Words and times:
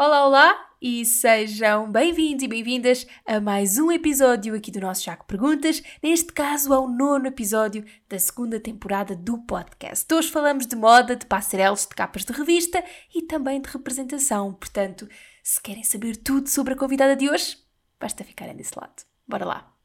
Olá, 0.00 0.24
olá 0.24 0.70
e 0.80 1.04
sejam 1.04 1.90
bem-vindos 1.90 2.44
e 2.44 2.46
bem-vindas 2.46 3.04
a 3.26 3.40
mais 3.40 3.78
um 3.78 3.90
episódio 3.90 4.54
aqui 4.54 4.70
do 4.70 4.78
nosso 4.78 5.02
Jaco 5.02 5.26
Perguntas, 5.26 5.82
neste 6.00 6.32
caso 6.32 6.72
ao 6.72 6.88
nono 6.88 7.26
episódio 7.26 7.84
da 8.08 8.16
segunda 8.16 8.60
temporada 8.60 9.16
do 9.16 9.38
podcast. 9.38 10.06
Hoje 10.14 10.30
falamos 10.30 10.68
de 10.68 10.76
moda, 10.76 11.16
de 11.16 11.26
passarelos, 11.26 11.80
de 11.80 11.96
capas 11.96 12.24
de 12.24 12.32
revista 12.32 12.80
e 13.12 13.22
também 13.22 13.60
de 13.60 13.68
representação. 13.68 14.54
Portanto, 14.54 15.08
se 15.42 15.60
querem 15.60 15.82
saber 15.82 16.14
tudo 16.14 16.48
sobre 16.48 16.74
a 16.74 16.76
convidada 16.76 17.16
de 17.16 17.28
hoje, 17.28 17.58
basta 17.98 18.22
ficarem 18.22 18.54
desse 18.54 18.78
lado. 18.78 19.02
Bora 19.26 19.44
lá! 19.44 19.77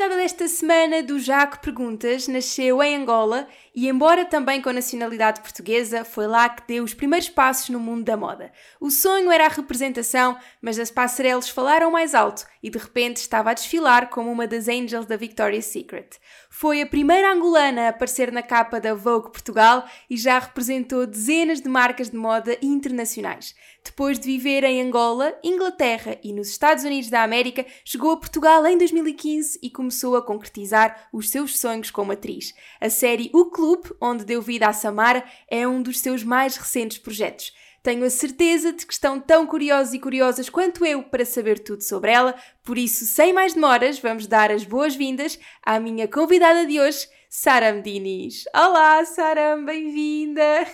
Convidada 0.00 0.16
desta 0.16 0.48
semana 0.48 1.02
do 1.02 1.18
Jaco 1.18 1.60
Perguntas 1.60 2.26
nasceu 2.26 2.82
em 2.82 2.96
Angola 2.96 3.46
e, 3.74 3.88
embora 3.88 4.24
também 4.24 4.60
com 4.60 4.72
nacionalidade 4.72 5.40
portuguesa, 5.40 6.04
foi 6.04 6.26
lá 6.26 6.48
que 6.48 6.66
deu 6.66 6.82
os 6.82 6.94
primeiros 6.94 7.28
passos 7.28 7.68
no 7.68 7.78
mundo 7.78 8.04
da 8.04 8.16
moda. 8.16 8.52
O 8.80 8.90
sonho 8.90 9.30
era 9.30 9.46
a 9.46 9.48
representação, 9.48 10.36
mas 10.60 10.78
as 10.78 10.90
passarelas 10.90 11.48
falaram 11.48 11.90
mais 11.90 12.14
alto 12.14 12.46
e 12.62 12.68
de 12.68 12.78
repente 12.78 13.18
estava 13.18 13.50
a 13.50 13.54
desfilar 13.54 14.10
como 14.10 14.30
uma 14.30 14.46
das 14.46 14.68
angels 14.68 15.06
da 15.06 15.16
Victoria's 15.16 15.66
Secret. 15.66 16.18
Foi 16.50 16.82
a 16.82 16.86
primeira 16.86 17.32
angolana 17.32 17.82
a 17.82 17.88
aparecer 17.90 18.32
na 18.32 18.42
capa 18.42 18.80
da 18.80 18.94
Vogue 18.94 19.30
Portugal 19.30 19.84
e 20.08 20.16
já 20.16 20.38
representou 20.38 21.06
dezenas 21.06 21.60
de 21.60 21.68
marcas 21.68 22.10
de 22.10 22.16
moda 22.16 22.58
internacionais. 22.60 23.54
Depois 23.84 24.18
de 24.18 24.26
viver 24.26 24.62
em 24.64 24.82
Angola, 24.82 25.34
Inglaterra 25.42 26.18
e 26.22 26.32
nos 26.32 26.48
Estados 26.48 26.84
Unidos 26.84 27.08
da 27.08 27.22
América, 27.22 27.64
chegou 27.84 28.12
a 28.12 28.16
Portugal 28.16 28.66
em 28.66 28.76
2015 28.76 29.58
e 29.62 29.70
começou 29.70 30.16
a 30.16 30.22
concretizar 30.22 31.08
os 31.12 31.30
seus 31.30 31.58
sonhos 31.58 31.90
como 31.90 32.12
atriz. 32.12 32.54
A 32.80 32.90
série 32.90 33.30
O 33.32 33.46
Clube, 33.60 33.94
onde 34.00 34.24
deu 34.24 34.40
vida 34.40 34.66
a 34.66 34.72
Samara, 34.72 35.22
é 35.46 35.68
um 35.68 35.82
dos 35.82 36.00
seus 36.00 36.24
mais 36.24 36.56
recentes 36.56 36.96
projetos. 36.96 37.52
Tenho 37.82 38.06
a 38.06 38.08
certeza 38.08 38.72
de 38.72 38.86
que 38.86 38.92
estão 38.94 39.20
tão 39.20 39.46
curiosos 39.46 39.92
e 39.92 39.98
curiosas 39.98 40.48
quanto 40.48 40.82
eu 40.82 41.02
para 41.02 41.26
saber 41.26 41.58
tudo 41.58 41.82
sobre 41.82 42.10
ela, 42.10 42.34
por 42.64 42.78
isso, 42.78 43.04
sem 43.04 43.34
mais 43.34 43.52
demoras, 43.52 43.98
vamos 43.98 44.26
dar 44.26 44.50
as 44.50 44.64
boas-vindas 44.64 45.38
à 45.62 45.78
minha 45.78 46.08
convidada 46.08 46.64
de 46.64 46.80
hoje, 46.80 47.06
Sara 47.28 47.70
Medinis. 47.70 48.44
Olá, 48.54 49.04
Sara, 49.04 49.58
bem-vinda! 49.58 50.66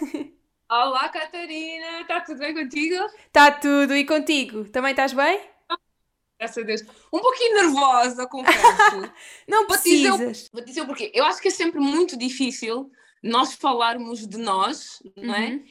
Olá, 0.71 1.09
Catarina, 1.09 2.03
está 2.03 2.21
tudo 2.21 2.39
bem 2.39 2.55
contigo? 2.55 3.05
Está 3.27 3.50
tudo, 3.50 3.97
e 3.97 4.05
contigo? 4.05 4.65
Também 4.69 4.93
estás 4.93 5.12
bem? 5.12 5.41
Graças 6.39 6.62
a 6.62 6.67
Deus. 6.67 6.83
Um 7.12 7.20
pouquinho 7.20 7.55
nervosa, 7.55 8.27
confesso. 8.27 9.12
Não 9.48 9.67
precisas. 9.67 10.48
Vou 10.53 10.62
dizer, 10.62 10.83
o 10.83 10.87
porquê. 10.87 11.11
Eu 11.15 11.25
acho 11.25 11.41
que 11.41 11.48
é 11.48 11.51
sempre 11.51 11.81
muito 11.81 12.17
difícil 12.17 12.91
nós 13.23 13.55
falarmos 13.55 14.27
de 14.27 14.37
nós, 14.37 15.03
não 15.17 15.34
é? 15.34 15.48
Uhum. 15.48 15.65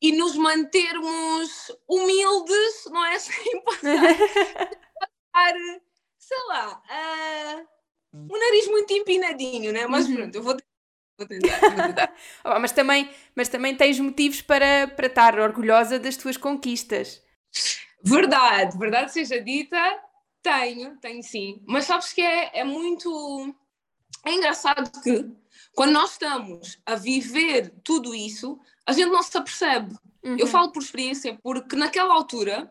E 0.00 0.12
nos 0.12 0.36
mantermos 0.36 1.72
humildes, 1.88 2.84
não 2.86 3.04
é? 3.04 3.18
Sem 3.18 3.62
passar, 3.64 5.54
sei 6.18 6.38
lá, 6.48 6.82
ah, 6.88 7.62
um 8.14 8.38
nariz 8.38 8.68
muito 8.68 8.92
empinadinho, 8.92 9.72
né? 9.72 9.86
Mas 9.86 10.06
Uhum. 10.06 10.14
pronto, 10.14 10.34
eu 10.36 10.42
vou 10.42 10.56
Vou 11.18 11.26
tentar, 11.26 11.58
vou 11.58 11.70
tentar. 11.70 12.14
Oh, 12.44 12.60
mas, 12.60 12.70
também, 12.70 13.10
mas 13.34 13.48
também 13.48 13.74
tens 13.76 13.98
motivos 13.98 14.40
para, 14.40 14.86
para 14.86 15.08
estar 15.08 15.36
orgulhosa 15.40 15.98
das 15.98 16.16
tuas 16.16 16.36
conquistas. 16.36 17.20
Verdade, 18.02 18.78
verdade 18.78 19.12
seja 19.12 19.40
dita, 19.40 19.78
tenho, 20.42 20.96
tenho 20.98 21.22
sim. 21.22 21.62
Mas 21.66 21.84
sabes 21.84 22.12
que 22.12 22.20
é, 22.22 22.58
é 22.60 22.64
muito. 22.64 23.54
É 24.24 24.32
engraçado 24.32 24.90
que 25.02 25.26
quando 25.74 25.92
nós 25.92 26.12
estamos 26.12 26.78
a 26.86 26.94
viver 26.94 27.72
tudo 27.82 28.14
isso, 28.14 28.58
a 28.86 28.92
gente 28.92 29.10
não 29.10 29.22
se 29.22 29.36
apercebe. 29.36 29.94
Eu 30.22 30.32
Uhum. 30.32 30.46
falo 30.46 30.72
por 30.72 30.82
experiência, 30.82 31.38
porque 31.42 31.76
naquela 31.76 32.12
altura, 32.12 32.70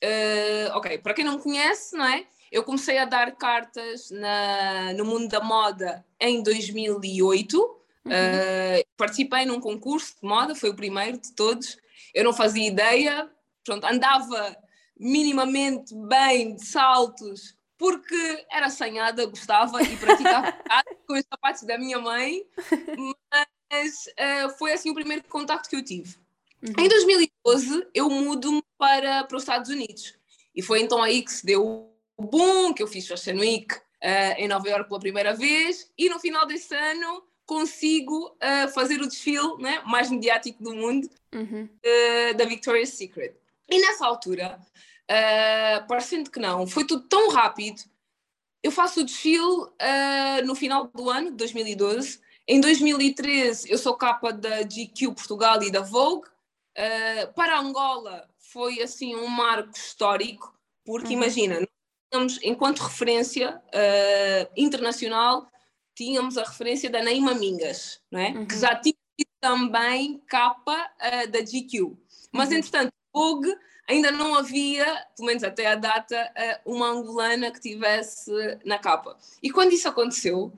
eh, 0.00 0.68
ok, 0.72 0.98
para 0.98 1.12
quem 1.14 1.24
não 1.24 1.36
me 1.36 1.42
conhece, 1.42 1.94
não 1.96 2.06
é? 2.06 2.26
Eu 2.50 2.64
comecei 2.64 2.96
a 2.98 3.04
dar 3.04 3.32
cartas 3.36 4.10
na, 4.10 4.92
no 4.94 5.04
mundo 5.04 5.28
da 5.28 5.40
moda 5.40 6.04
em 6.20 6.42
2008. 6.42 7.58
Uhum. 7.58 8.12
eh, 8.12 8.84
participei 8.96 9.44
num 9.44 9.60
concurso 9.60 10.14
de 10.22 10.26
moda, 10.28 10.54
foi 10.54 10.70
o 10.70 10.76
primeiro 10.76 11.18
de 11.18 11.32
todos. 11.32 11.76
Eu 12.14 12.24
não 12.24 12.32
fazia 12.32 12.66
ideia, 12.66 13.28
pronto, 13.64 13.84
andava 13.84 14.56
minimamente 14.98 15.94
bem 15.94 16.54
de 16.54 16.64
saltos, 16.64 17.54
porque 17.78 18.46
era 18.50 18.66
assanhada, 18.66 19.26
gostava 19.26 19.82
e 19.82 19.96
praticava 19.96 20.52
com 21.06 21.14
os 21.14 21.24
sapatos 21.30 21.62
da 21.62 21.76
minha 21.78 21.98
mãe, 21.98 22.42
mas 23.70 24.04
eh, 24.16 24.48
foi 24.58 24.72
assim 24.72 24.90
o 24.90 24.94
primeiro 24.94 25.22
contacto 25.24 25.68
que 25.68 25.76
eu 25.76 25.84
tive. 25.84 26.16
Uhum. 26.62 26.84
Em 26.84 26.88
2012, 26.88 27.86
eu 27.94 28.08
mudo-me 28.08 28.62
para, 28.78 29.24
para 29.24 29.36
os 29.36 29.42
Estados 29.42 29.70
Unidos. 29.70 30.14
E 30.54 30.62
foi 30.62 30.80
então 30.80 31.02
aí 31.02 31.22
que 31.22 31.32
se 31.32 31.44
deu 31.44 31.90
o 32.16 32.22
boom, 32.22 32.72
que 32.72 32.82
eu 32.82 32.86
fiz 32.86 33.06
Fashion 33.06 33.38
Week 33.38 33.68
eh, 34.00 34.42
em 34.42 34.48
Nova 34.48 34.66
York 34.68 34.88
pela 34.88 35.00
primeira 35.00 35.34
vez. 35.34 35.90
E 35.98 36.08
no 36.08 36.18
final 36.18 36.46
desse 36.46 36.74
ano, 36.74 37.22
consigo 37.44 38.34
eh, 38.40 38.68
fazer 38.68 39.02
o 39.02 39.06
desfile 39.06 39.58
né, 39.58 39.82
mais 39.84 40.10
mediático 40.10 40.62
do 40.62 40.74
mundo 40.74 41.08
Uhum. 41.34 41.68
da 42.38 42.46
Victoria's 42.46 42.90
Secret. 42.90 43.34
E 43.68 43.80
nessa 43.80 44.06
altura, 44.06 44.58
eh, 45.08 45.80
parecendo 45.88 46.30
que 46.30 46.38
não, 46.38 46.66
foi 46.66 46.84
tudo 46.86 47.02
tão 47.08 47.30
rápido. 47.30 47.82
Eu 48.62 48.70
faço 48.72 49.00
o 49.00 49.04
desfile 49.04 49.66
eh, 49.78 50.42
no 50.42 50.54
final 50.54 50.88
do 50.94 51.10
ano, 51.10 51.30
de 51.30 51.36
2012. 51.36 52.20
Em 52.48 52.60
2013, 52.60 53.70
eu 53.70 53.78
sou 53.78 53.94
capa 53.96 54.32
da 54.32 54.62
GQ 54.62 55.12
Portugal 55.14 55.62
e 55.62 55.70
da 55.70 55.80
Vogue. 55.80 56.28
Eh, 56.76 57.26
para 57.28 57.58
Angola, 57.58 58.28
foi 58.38 58.80
assim 58.82 59.16
um 59.16 59.26
marco 59.28 59.76
histórico, 59.76 60.54
porque 60.84 61.08
Uhum. 61.08 61.22
imagina, 61.22 61.60
nós 61.60 61.68
tínhamos, 62.12 62.38
enquanto 62.42 62.78
referência 62.80 63.60
internacional, 64.56 65.48
tínhamos 65.94 66.36
a 66.38 66.44
referência 66.44 66.88
da 66.90 67.02
Neima 67.02 67.34
Mingas, 67.34 68.00
não 68.10 68.20
é? 68.20 68.28
Uhum. 68.30 68.46
que 68.46 68.58
já 68.58 68.74
tinha 68.76 68.94
sido 69.18 69.30
também 69.40 70.18
capa 70.28 70.76
da 71.30 71.40
GQ. 71.40 71.96
Mas, 72.32 72.50
Uhum. 72.50 72.56
entretanto, 72.56 72.92
Vogue 73.16 73.56
ainda 73.88 74.10
não 74.10 74.34
havia, 74.34 74.84
pelo 75.16 75.26
menos 75.28 75.42
até 75.42 75.66
a 75.68 75.74
data, 75.74 76.14
eh, 76.34 76.60
uma 76.66 76.88
angolana 76.88 77.50
que 77.50 77.60
tivesse 77.60 78.30
na 78.64 78.78
capa. 78.78 79.16
E 79.42 79.50
quando 79.50 79.72
isso 79.72 79.88
aconteceu, 79.88 80.52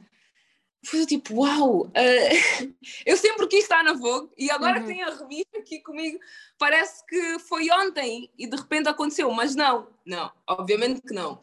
foi 0.85 1.07
tipo, 1.07 1.35
uau! 1.37 1.89
eh, 1.95 2.31
eu 3.07 3.17
sempre 3.17 3.47
quis 3.47 3.63
estar 3.63 3.85
na 3.85 3.93
Vogue 3.93 4.31
e 4.37 4.51
agora 4.51 4.81
Uhum. 4.81 4.87
tenho 4.87 5.07
a 5.07 5.15
revista 5.15 5.59
aqui 5.59 5.79
comigo. 5.81 6.19
Parece 6.59 7.05
que 7.07 7.39
foi 7.41 7.71
ontem 7.71 8.29
e 8.37 8.49
de 8.49 8.57
repente 8.57 8.89
aconteceu, 8.89 9.31
mas 9.31 9.55
não, 9.55 9.87
não, 10.05 10.33
obviamente 10.49 11.01
que 11.03 11.15
não. 11.15 11.39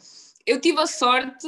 Eu 0.46 0.60
tive 0.60 0.82
a 0.82 0.88
sorte 0.88 1.48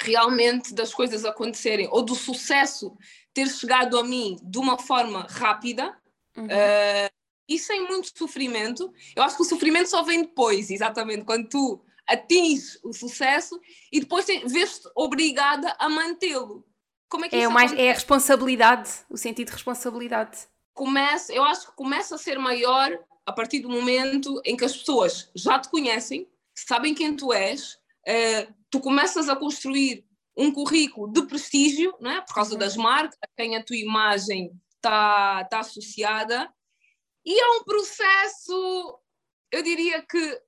realmente 0.00 0.72
das 0.72 0.94
coisas 0.94 1.24
acontecerem 1.26 1.88
ou 1.90 2.02
do 2.02 2.14
sucesso 2.14 2.96
ter 3.34 3.48
chegado 3.48 3.98
a 3.98 4.04
mim 4.04 4.38
de 4.42 4.58
uma 4.58 4.78
forma 4.78 5.26
rápida 5.28 5.94
Uhum. 6.34 6.46
eh, 6.48 7.10
e 7.48 7.58
sem 7.58 7.86
muito 7.86 8.10
sofrimento. 8.16 8.92
Eu 9.16 9.22
acho 9.22 9.36
que 9.36 9.42
o 9.42 9.46
sofrimento 9.46 9.88
só 9.88 10.02
vem 10.02 10.22
depois, 10.22 10.70
exatamente, 10.70 11.24
quando 11.24 11.48
tu 11.48 11.84
atinges 12.06 12.78
o 12.82 12.92
sucesso 12.92 13.60
e 13.92 14.00
depois 14.00 14.24
te- 14.26 14.44
vês-te 14.46 14.88
obrigada 14.94 15.74
a 15.78 15.88
mantê-lo. 15.88 16.64
Como 17.08 17.24
é 17.24 17.28
que 17.28 17.36
É, 17.36 17.48
mais, 17.48 17.72
é 17.72 17.90
a 17.90 17.94
responsabilidade, 17.94 18.90
o 19.10 19.16
sentido 19.16 19.48
de 19.48 19.52
responsabilidade. 19.52 20.38
começa, 20.74 21.32
eu 21.32 21.44
acho 21.44 21.66
que 21.70 21.76
começa 21.76 22.14
a 22.14 22.18
ser 22.18 22.38
maior 22.38 22.90
a 23.26 23.32
partir 23.32 23.60
do 23.60 23.68
momento 23.68 24.40
em 24.44 24.56
que 24.56 24.64
as 24.64 24.76
pessoas 24.76 25.30
já 25.34 25.58
te 25.58 25.68
conhecem, 25.68 26.26
sabem 26.54 26.94
quem 26.94 27.14
tu 27.14 27.32
és, 27.32 27.78
eh, 28.06 28.48
tu 28.70 28.80
começas 28.80 29.28
a 29.28 29.36
construir 29.36 30.04
um 30.36 30.50
currículo 30.50 31.12
de 31.12 31.22
prestígio, 31.26 31.94
não 32.00 32.10
é? 32.10 32.20
por 32.22 32.34
causa 32.34 32.52
Uhum. 32.54 32.58
das 32.58 32.74
marcas, 32.76 33.18
a 33.22 33.28
quem 33.36 33.54
a 33.56 33.62
tua 33.62 33.76
imagem 33.76 34.50
está 34.76 35.44
tá 35.44 35.60
associada, 35.60 36.50
e 37.24 37.38
é 37.40 37.50
um 37.58 37.64
processo, 37.64 38.98
eu 39.50 39.62
diria 39.62 40.02
que 40.02 40.40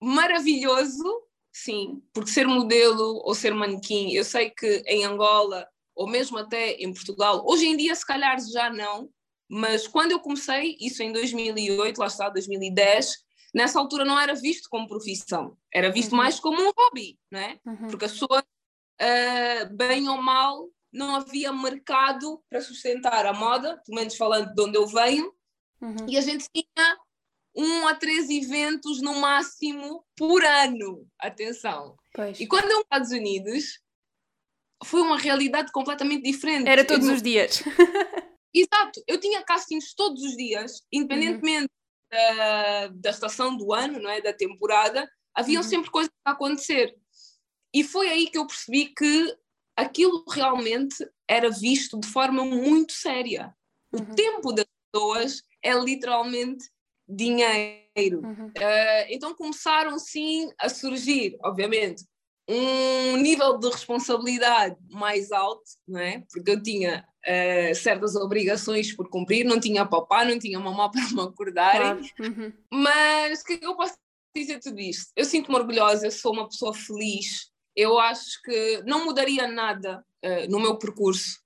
maravilhoso, 0.00 1.04
sim, 1.52 2.02
porque 2.12 2.30
ser 2.30 2.46
modelo 2.46 3.20
ou 3.24 3.34
ser 3.34 3.54
manequim, 3.54 4.12
eu 4.12 4.24
sei 4.24 4.50
que 4.50 4.82
em 4.86 5.04
Angola, 5.04 5.66
ou 5.94 6.08
mesmo 6.08 6.38
até 6.38 6.72
em 6.74 6.92
Portugal, 6.92 7.42
hoje 7.46 7.66
em 7.66 7.76
dia 7.76 7.94
se 7.94 8.06
calhar 8.06 8.36
já 8.52 8.70
não, 8.70 9.08
mas 9.48 9.86
quando 9.86 10.12
eu 10.12 10.20
comecei, 10.20 10.76
isso 10.80 11.02
em 11.02 11.12
2008, 11.12 11.98
lá 11.98 12.06
está, 12.06 12.28
2010, 12.30 13.16
nessa 13.54 13.78
altura 13.78 14.04
não 14.04 14.18
era 14.18 14.34
visto 14.34 14.68
como 14.70 14.88
profissão, 14.88 15.56
era 15.72 15.90
visto 15.90 16.12
Uhum. 16.12 16.18
mais 16.18 16.40
como 16.40 16.60
um 16.62 16.72
hobby, 16.76 17.18
não 17.30 17.38
é? 17.40 17.58
Uhum. 17.66 17.88
Porque 17.88 18.06
as 18.06 18.12
pessoas, 18.12 18.42
ah, 19.00 19.64
bem 19.72 20.08
ou 20.08 20.16
mal, 20.22 20.68
não 20.92 21.14
havia 21.16 21.52
mercado 21.52 22.42
para 22.48 22.60
sustentar 22.62 23.26
a 23.26 23.32
moda, 23.32 23.80
pelo 23.84 23.96
menos 23.98 24.16
falando 24.16 24.54
de 24.54 24.62
onde 24.62 24.76
eu 24.76 24.86
venho, 24.86 25.32
uhum. 25.82 26.08
e 26.08 26.16
a 26.16 26.20
gente 26.20 26.46
tinha 26.54 26.98
um 27.54 27.86
a 27.86 27.94
três 27.94 28.30
eventos 28.30 29.02
no 29.02 29.14
máximo 29.20 30.04
por 30.16 30.42
ano. 30.42 31.06
Atenção. 31.18 31.96
Pois. 32.14 32.40
E 32.40 32.46
quando 32.46 32.70
eu 32.70 32.78
nos 32.78 32.84
Estados 32.84 33.10
Unidos, 33.10 33.80
foi 34.84 35.00
uma 35.00 35.18
realidade 35.18 35.70
completamente 35.72 36.22
diferente. 36.22 36.68
Era 36.68 36.84
todos 36.84 37.08
eu, 37.08 37.14
os 37.14 37.22
dias. 37.22 37.62
Exato, 38.54 39.02
eu 39.06 39.18
tinha 39.18 39.42
castings 39.42 39.94
todos 39.94 40.22
os 40.22 40.36
dias, 40.36 40.82
independentemente 40.92 41.70
uhum. 42.12 42.36
da, 42.36 42.88
da 42.88 43.10
estação 43.10 43.56
do 43.56 43.72
ano, 43.72 43.98
não 43.98 44.10
é? 44.10 44.20
da 44.20 44.32
temporada, 44.32 45.08
haviam 45.34 45.62
uhum. 45.62 45.68
sempre 45.68 45.90
coisas 45.90 46.12
a 46.24 46.32
acontecer. 46.32 46.94
E 47.74 47.82
foi 47.82 48.10
aí 48.10 48.28
que 48.28 48.36
eu 48.36 48.46
percebi 48.46 48.92
que 48.94 49.36
aquilo 49.74 50.22
realmente 50.28 50.96
era 51.26 51.50
visto 51.50 51.98
de 51.98 52.06
forma 52.06 52.44
muito 52.44 52.92
séria. 52.92 53.54
Uhum. 53.90 54.02
O 54.02 54.14
tempo 54.14 54.52
das 54.52 54.66
pessoas 54.92 55.42
é 55.62 55.74
literalmente 55.78 56.64
dinheiro. 57.08 58.20
Uhum. 58.22 58.46
Uh, 58.46 59.06
então 59.08 59.34
começaram 59.34 59.98
sim 59.98 60.50
a 60.58 60.68
surgir, 60.68 61.36
obviamente, 61.44 62.04
um 62.48 63.16
nível 63.18 63.58
de 63.58 63.68
responsabilidade 63.68 64.76
mais 64.90 65.30
alto, 65.30 65.62
não 65.86 66.00
é? 66.00 66.24
Porque 66.32 66.50
eu 66.50 66.62
tinha 66.62 67.06
uh, 67.24 67.74
certas 67.74 68.16
obrigações 68.16 68.94
por 68.94 69.08
cumprir, 69.08 69.44
não 69.44 69.60
tinha 69.60 69.86
papá, 69.86 70.24
não 70.24 70.38
tinha 70.38 70.58
mamá 70.58 70.90
para 70.90 71.02
me 71.02 71.20
acordarem. 71.22 72.10
Claro. 72.16 72.32
Uhum. 72.32 72.52
Mas 72.70 73.40
o 73.40 73.44
que 73.44 73.52
é 73.54 73.58
que 73.58 73.66
eu 73.66 73.76
posso 73.76 73.94
dizer 74.34 74.58
tudo 74.60 74.80
isto? 74.80 75.12
Eu 75.16 75.24
sinto-me 75.24 75.56
orgulhosa, 75.56 76.10
sou 76.10 76.32
uma 76.32 76.48
pessoa 76.48 76.74
feliz. 76.74 77.50
Eu 77.76 77.98
acho 77.98 78.42
que 78.42 78.82
não 78.84 79.04
mudaria 79.04 79.46
nada 79.46 80.04
uh, 80.24 80.50
no 80.50 80.60
meu 80.60 80.76
percurso 80.78 81.42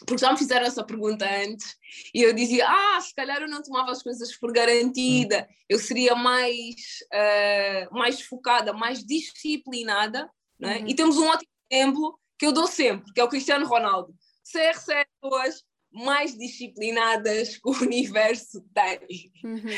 porque 0.00 0.18
já 0.18 0.30
me 0.30 0.38
fizeram 0.38 0.66
essa 0.66 0.84
pergunta 0.84 1.26
antes 1.26 1.76
e 2.14 2.22
eu 2.22 2.34
dizia, 2.34 2.66
ah, 2.68 3.00
se 3.00 3.14
calhar 3.14 3.40
eu 3.40 3.48
não 3.48 3.62
tomava 3.62 3.92
as 3.92 4.02
coisas 4.02 4.36
por 4.36 4.52
garantida, 4.52 5.48
eu 5.68 5.78
seria 5.78 6.14
mais, 6.14 6.74
uh, 7.12 7.94
mais 7.96 8.20
focada, 8.20 8.72
mais 8.72 9.04
disciplinada, 9.04 10.30
não 10.58 10.68
é? 10.68 10.78
Uhum. 10.78 10.88
e 10.88 10.94
temos 10.94 11.16
um 11.16 11.26
ótimo 11.26 11.50
exemplo 11.70 12.18
que 12.38 12.46
eu 12.46 12.52
dou 12.52 12.66
sempre, 12.66 13.12
que 13.12 13.20
é 13.20 13.24
o 13.24 13.28
Cristiano 13.28 13.66
Ronaldo. 13.66 14.14
CR7 14.44 15.06
pessoas 15.20 15.64
mais 15.90 16.36
disciplinadas 16.36 17.56
que 17.56 17.68
o 17.68 17.72
universo 17.82 18.62
tem. 18.74 19.30
Uhum. 19.42 19.70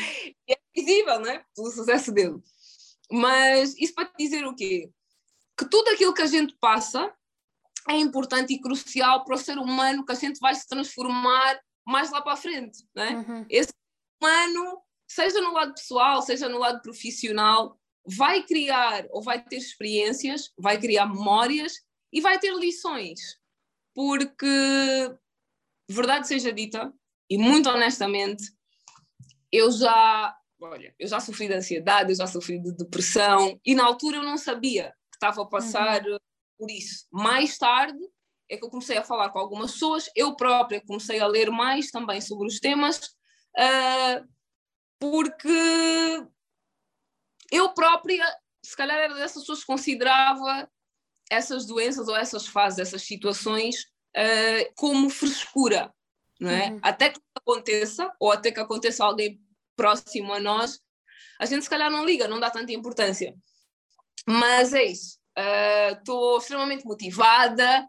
E 0.47 0.53
é 0.53 0.57
visível, 0.75 1.19
não 1.19 1.31
é? 1.31 1.43
Pelo 1.55 1.71
sucesso 1.71 2.11
dele. 2.11 2.35
Mas 3.09 3.75
isso 3.77 3.95
para 3.95 4.11
dizer 4.19 4.45
o 4.45 4.55
quê? 4.55 4.89
Que 5.57 5.65
tudo 5.65 5.89
aquilo 5.89 6.13
que 6.13 6.21
a 6.21 6.27
gente 6.27 6.55
passa 6.59 7.11
é 7.89 7.97
importante 7.97 8.53
e 8.53 8.61
crucial 8.61 9.25
para 9.25 9.35
o 9.35 9.37
ser 9.37 9.57
humano 9.57 10.05
que 10.05 10.11
a 10.11 10.15
gente 10.15 10.39
vai 10.39 10.53
se 10.53 10.67
transformar 10.67 11.59
mais 11.85 12.11
lá 12.11 12.21
para 12.21 12.33
a 12.33 12.37
frente. 12.37 12.87
Né? 12.95 13.25
Uhum. 13.27 13.45
Esse 13.49 13.73
humano, 14.21 14.81
seja 15.07 15.41
no 15.41 15.51
lado 15.51 15.73
pessoal, 15.73 16.21
seja 16.21 16.47
no 16.47 16.59
lado 16.59 16.81
profissional, 16.83 17.79
vai 18.05 18.43
criar 18.43 19.07
ou 19.09 19.23
vai 19.23 19.43
ter 19.43 19.57
experiências, 19.57 20.51
vai 20.57 20.79
criar 20.79 21.07
memórias 21.07 21.73
e 22.13 22.21
vai 22.21 22.37
ter 22.37 22.53
lições. 22.53 23.19
Porque, 23.95 25.15
verdade 25.89 26.27
seja 26.27 26.53
dita, 26.53 26.93
e 27.27 27.39
muito 27.39 27.69
honestamente, 27.69 28.43
eu 29.51 29.71
já, 29.71 30.35
olha, 30.61 30.93
eu 30.99 31.07
já 31.07 31.19
sofri 31.19 31.47
de 31.47 31.55
ansiedade, 31.55 32.11
eu 32.11 32.15
já 32.15 32.27
sofri 32.27 32.59
de 32.59 32.71
depressão 32.71 33.59
e 33.65 33.73
na 33.73 33.83
altura 33.83 34.17
eu 34.17 34.23
não 34.23 34.37
sabia 34.37 34.93
que 35.11 35.15
estava 35.15 35.41
a 35.41 35.45
passar 35.45 36.05
uhum 36.05 36.19
por 36.59 36.69
isso. 36.69 37.07
Mais 37.09 37.57
tarde 37.57 37.97
é 38.49 38.57
que 38.57 38.65
eu 38.65 38.69
comecei 38.69 38.97
a 38.97 39.03
falar 39.03 39.29
com 39.29 39.39
algumas 39.39 39.71
pessoas, 39.71 40.09
eu 40.15 40.35
própria 40.35 40.81
comecei 40.85 41.19
a 41.19 41.27
ler 41.27 41.49
mais 41.49 41.89
também 41.89 42.19
sobre 42.19 42.47
os 42.47 42.59
temas, 42.59 43.15
uh, 43.57 44.27
porque 44.99 46.27
eu 47.51 47.73
própria, 47.73 48.25
se 48.63 48.75
calhar 48.75 48.97
era 48.97 49.13
dessas 49.13 49.43
pessoas 49.43 49.61
que 49.61 49.67
considerava 49.67 50.69
essas 51.31 51.65
doenças 51.65 52.07
ou 52.07 52.15
essas 52.15 52.47
fases, 52.47 52.79
essas 52.79 53.03
situações 53.03 53.83
uh, 54.17 54.73
como 54.75 55.09
frescura, 55.09 55.93
não 56.39 56.49
é? 56.49 56.71
Uhum. 56.71 56.79
Até 56.81 57.11
que 57.11 57.21
aconteça, 57.35 58.11
ou 58.19 58.31
até 58.31 58.51
que 58.51 58.59
aconteça 58.59 59.05
alguém 59.05 59.39
próximo 59.75 60.33
a 60.33 60.39
nós, 60.39 60.81
a 61.39 61.45
gente 61.45 61.63
se 61.63 61.69
calhar 61.69 61.89
não 61.89 62.03
liga, 62.03 62.27
não 62.27 62.39
dá 62.39 62.49
tanta 62.49 62.73
importância. 62.73 63.33
Mas 64.27 64.73
é 64.73 64.83
isso 64.83 65.18
estou 65.97 66.35
uh, 66.35 66.37
extremamente 66.37 66.85
motivada, 66.85 67.87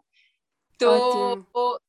estou 0.73 1.79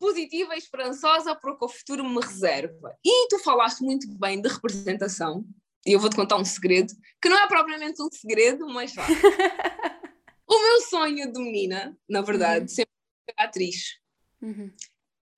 positiva 0.00 0.54
e 0.54 0.58
esperançosa 0.58 1.36
para 1.36 1.52
o 1.52 1.58
que 1.58 1.64
o 1.64 1.68
futuro 1.68 2.02
me 2.02 2.20
reserva. 2.20 2.96
E 3.04 3.28
tu 3.28 3.38
falaste 3.38 3.82
muito 3.82 4.08
bem 4.18 4.40
de 4.40 4.48
representação, 4.48 5.44
e 5.86 5.92
eu 5.92 6.00
vou-te 6.00 6.16
contar 6.16 6.36
um 6.36 6.44
segredo, 6.44 6.92
que 7.22 7.28
não 7.28 7.38
é 7.38 7.46
propriamente 7.46 8.02
um 8.02 8.08
segredo, 8.10 8.66
mas 8.66 8.94
vá. 8.94 9.06
o 10.48 10.58
meu 10.58 10.80
sonho 10.82 11.30
de 11.30 11.38
menina, 11.38 11.96
na 12.08 12.22
verdade, 12.22 12.62
uhum. 12.62 12.68
sempre 12.68 12.92
foi 13.24 13.44
atriz. 13.44 13.98
Uhum. 14.40 14.72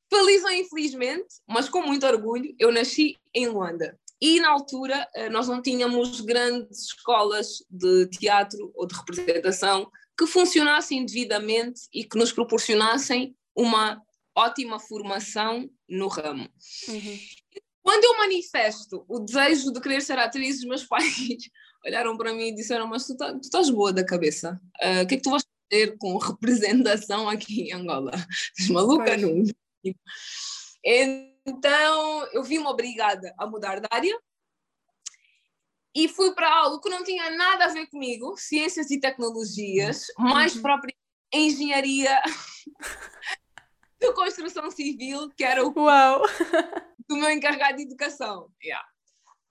Feliz 0.09 0.45
ou 0.45 0.51
infelizmente, 0.53 1.35
mas 1.47 1.69
com 1.69 1.83
muito 1.83 2.07
orgulho, 2.07 2.55
eu 2.59 2.71
nasci 2.71 3.19
em 3.35 3.49
Luanda. 3.49 3.99
E 4.23 4.39
na 4.39 4.51
altura 4.51 5.09
eh, 5.17 5.29
nós 5.29 5.49
não 5.49 5.61
tínhamos 5.61 6.21
grandes 6.21 6.85
escolas 6.85 7.65
de 7.69 8.07
teatro 8.07 8.71
ou 8.77 8.87
de 8.87 8.95
representação 8.95 9.91
que 10.17 10.29
funcionassem 10.29 11.05
devidamente 11.05 11.81
e 11.93 12.05
que 12.05 12.17
nos 12.17 12.31
proporcionassem 12.31 13.35
uma 13.57 14.01
ótima 14.33 14.79
formação 14.79 15.69
no 15.89 16.07
ramo. 16.07 16.49
Uhum. 16.87 17.19
Quando 17.83 18.05
eu 18.05 18.17
manifesto 18.17 19.05
o 19.09 19.19
desejo 19.19 19.73
de 19.73 19.81
querer 19.81 20.01
ser 20.01 20.21
atriz, 20.21 20.59
os 20.59 20.67
meus 20.67 20.85
pais 20.87 21.17
olharam 21.85 22.17
para 22.17 22.33
mim 22.33 22.51
e 22.51 22.55
disseram: 22.55 22.87
Mas 22.87 23.09
tu, 23.09 23.17
tá, 23.17 23.33
tu 23.33 23.41
estás 23.41 23.71
boa 23.71 23.93
da 23.93 24.07
cabeça, 24.07 24.61
uh, 24.85 25.03
o 25.03 25.07
que 25.09 25.15
é 25.15 25.17
que 25.17 25.23
tu 25.23 25.31
vais 25.31 25.43
fazer 25.69 25.97
com 25.99 26.17
representação 26.17 27.29
aqui 27.29 27.63
em 27.63 27.73
Angola? 27.73 28.13
Estás 28.57 28.71
maluca? 28.71 29.17
Não. 29.17 29.43
Então 31.44 32.27
eu 32.33 32.43
vi-me 32.43 32.67
obrigada 32.67 33.35
a 33.39 33.47
mudar 33.47 33.81
de 33.81 33.87
área 33.91 34.21
e 35.94 36.09
fui 36.09 36.35
para 36.35 36.53
algo 36.53 36.81
que 36.81 36.89
não 36.89 37.05
tinha 37.05 37.31
nada 37.31 37.67
a 37.67 37.69
ver 37.69 37.87
comigo, 37.87 38.37
ciências 38.37 38.91
e 38.91 38.99
tecnologias, 38.99 40.06
mais 40.19 40.56
uhum. 40.56 40.62
própria 40.62 40.94
engenharia 41.33 42.23
de 44.00 44.12
construção 44.12 44.71
civil, 44.71 45.31
que 45.37 45.44
era 45.44 45.65
o 45.65 45.73
Uau. 45.77 46.23
do 47.09 47.17
meu 47.17 47.31
encarregado 47.31 47.77
de 47.77 47.83
educação. 47.83 48.50
Yeah. 48.62 48.87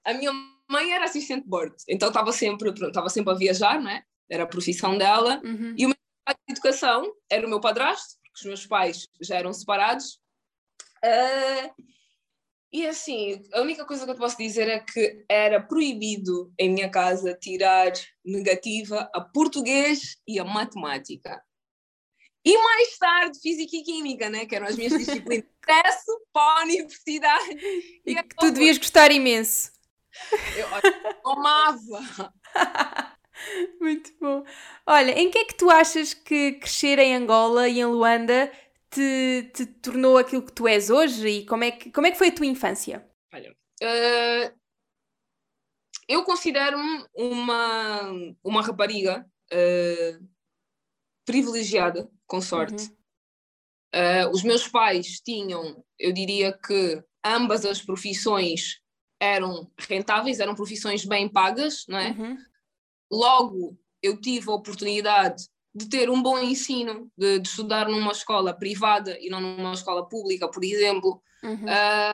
A 0.03 0.13
minha 0.13 0.31
mãe 0.69 0.91
era 0.91 1.05
assistente 1.05 1.43
de 1.43 1.49
bordo, 1.49 1.75
então 1.87 2.07
estava 2.07 2.31
sempre, 2.31 2.69
estava 2.69 3.09
sempre 3.09 3.33
a 3.33 3.37
viajar, 3.37 3.79
não 3.79 3.89
é? 3.89 4.03
Era 4.29 4.43
a 4.43 4.47
profissão 4.47 4.97
dela. 4.97 5.41
Uhum. 5.43 5.75
E 5.77 5.85
o 5.85 5.89
meu 5.89 5.95
encarregado 5.95 6.39
de 6.47 6.53
educação 6.53 7.13
era 7.29 7.45
o 7.45 7.49
meu 7.49 7.59
padrasto, 7.59 8.17
porque 8.23 8.39
os 8.39 8.45
meus 8.45 8.65
pais 8.65 9.07
já 9.21 9.35
eram 9.35 9.53
separados. 9.53 10.20
Uh, 11.03 11.91
e 12.73 12.87
assim, 12.87 13.41
a 13.53 13.61
única 13.61 13.85
coisa 13.85 14.05
que 14.05 14.11
eu 14.11 14.15
posso 14.15 14.37
dizer 14.37 14.67
é 14.69 14.79
que 14.79 15.25
era 15.27 15.61
proibido 15.61 16.53
em 16.57 16.69
minha 16.69 16.89
casa 16.89 17.33
tirar 17.33 17.91
negativa 18.23 19.09
a 19.13 19.19
português 19.19 20.17
e 20.25 20.39
a 20.39 20.45
matemática. 20.45 21.43
E 22.43 22.57
mais 22.57 22.97
tarde, 22.97 23.39
física 23.39 23.75
e 23.75 23.83
química, 23.83 24.29
né? 24.29 24.45
que 24.45 24.55
eram 24.55 24.67
as 24.67 24.77
minhas 24.77 24.93
disciplinas. 24.97 25.45
Acesso 25.67 26.21
para 26.33 26.61
a 26.61 26.63
universidade. 26.63 27.57
E, 28.03 28.13
e 28.13 28.23
que 28.23 28.35
tu 28.35 28.51
devias 28.51 28.79
gostar 28.79 29.11
imenso. 29.11 29.71
Eu, 30.57 30.67
eu 30.67 31.31
amava. 31.31 32.33
Muito 33.79 34.11
bom. 34.19 34.43
Olha, 34.87 35.11
em 35.11 35.29
que 35.29 35.37
é 35.37 35.45
que 35.45 35.55
tu 35.55 35.69
achas 35.69 36.13
que 36.13 36.53
crescer 36.53 36.97
em 36.99 37.15
Angola 37.15 37.67
e 37.67 37.79
em 37.79 37.85
Luanda 37.85 38.51
te, 38.91 39.51
te 39.53 39.65
tornou 39.65 40.17
aquilo 40.17 40.45
que 40.45 40.51
tu 40.51 40.67
és 40.67 40.89
hoje 40.89 41.27
e 41.27 41.45
como 41.45 41.63
é 41.63 41.71
que, 41.71 41.91
como 41.91 42.05
é 42.05 42.11
que 42.11 42.17
foi 42.17 42.27
a 42.27 42.35
tua 42.35 42.45
infância? 42.45 43.07
Olha, 43.33 43.51
uh, 43.51 44.59
eu 46.07 46.23
considero-me 46.23 47.05
uma, 47.15 48.01
uma 48.43 48.61
rapariga 48.61 49.25
uh, 49.53 50.27
privilegiada, 51.25 52.11
com 52.27 52.41
sorte. 52.41 52.83
Uhum. 52.83 52.97
Uh, 53.93 54.29
os 54.31 54.43
meus 54.43 54.67
pais 54.67 55.21
tinham, 55.21 55.83
eu 55.97 56.11
diria 56.11 56.57
que 56.57 57.01
ambas 57.23 57.65
as 57.65 57.81
profissões 57.81 58.81
eram 59.21 59.71
rentáveis, 59.77 60.39
eram 60.39 60.55
profissões 60.55 61.05
bem 61.05 61.29
pagas, 61.29 61.85
não 61.87 61.97
é? 61.97 62.11
Uhum. 62.11 62.37
Logo, 63.09 63.79
eu 64.01 64.19
tive 64.19 64.49
a 64.49 64.53
oportunidade 64.53 65.45
de 65.73 65.87
ter 65.87 66.09
um 66.09 66.21
bom 66.21 66.37
ensino, 66.39 67.09
de, 67.17 67.39
de, 67.39 67.47
estudar 67.47 67.87
numa 67.87 68.11
escola 68.11 68.53
privada 68.53 69.17
e 69.19 69.29
não 69.29 69.39
numa 69.39 69.73
escola 69.73 70.07
pública, 70.07 70.49
por 70.49 70.63
exemplo, 70.63 71.21
uhum. 71.43 71.63
uh, 71.63 72.13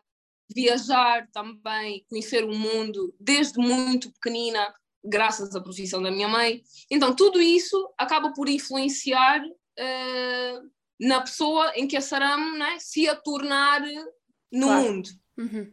viajar 0.53 1.27
também, 1.31 2.05
conhecer 2.07 2.43
o 2.43 2.55
mundo 2.55 3.13
desde 3.19 3.57
muito 3.59 4.11
pequenina, 4.13 4.73
graças 5.03 5.55
à 5.55 5.61
profissão 5.61 6.01
da 6.01 6.11
minha 6.11 6.27
mãe. 6.27 6.61
Então, 6.89 7.15
tudo 7.15 7.41
isso 7.41 7.91
acaba 7.97 8.31
por 8.31 8.47
influenciar 8.47 9.41
uh, 9.43 10.69
na 10.99 11.21
pessoa 11.21 11.71
em 11.75 11.87
que 11.87 11.97
a 11.97 12.01
Saram 12.01 12.57
né, 12.57 12.77
se 12.79 13.01
ia 13.01 13.15
tornar 13.15 13.81
no 14.51 14.67
claro. 14.67 14.83
mundo. 14.83 15.09
Uhum. 15.37 15.71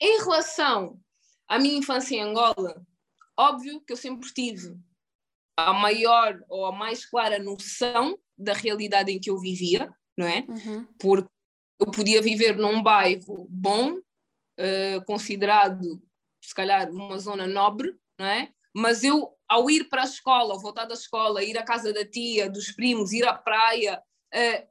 Em 0.00 0.18
relação 0.18 1.00
à 1.48 1.58
minha 1.58 1.78
infância 1.78 2.16
em 2.16 2.22
Angola, 2.22 2.84
óbvio 3.36 3.80
que 3.80 3.92
eu 3.92 3.96
sempre 3.96 4.32
tive 4.32 4.76
a 5.56 5.72
maior 5.72 6.42
ou 6.48 6.66
a 6.66 6.72
mais 6.72 7.04
clara 7.04 7.38
noção 7.38 8.18
da 8.36 8.52
realidade 8.52 9.12
em 9.12 9.20
que 9.20 9.30
eu 9.30 9.38
vivia, 9.38 9.92
não 10.16 10.26
é? 10.26 10.44
Uhum. 10.48 10.86
Porque 10.98 11.28
eu 11.80 11.90
podia 11.90 12.20
viver 12.20 12.56
num 12.56 12.82
bairro 12.82 13.46
bom, 13.48 13.94
uh, 13.94 15.04
considerado, 15.06 16.02
se 16.42 16.54
calhar, 16.54 16.90
uma 16.90 17.18
zona 17.18 17.46
nobre, 17.46 17.96
não 18.18 18.26
é? 18.26 18.52
Mas 18.74 19.04
eu, 19.04 19.32
ao 19.48 19.70
ir 19.70 19.88
para 19.88 20.02
a 20.02 20.06
escola, 20.06 20.58
voltar 20.58 20.84
da 20.84 20.94
escola, 20.94 21.44
ir 21.44 21.56
à 21.56 21.62
casa 21.62 21.92
da 21.92 22.04
tia, 22.04 22.50
dos 22.50 22.72
primos, 22.72 23.12
ir 23.12 23.26
à 23.26 23.34
praia, 23.34 24.02
uh, 24.34 24.68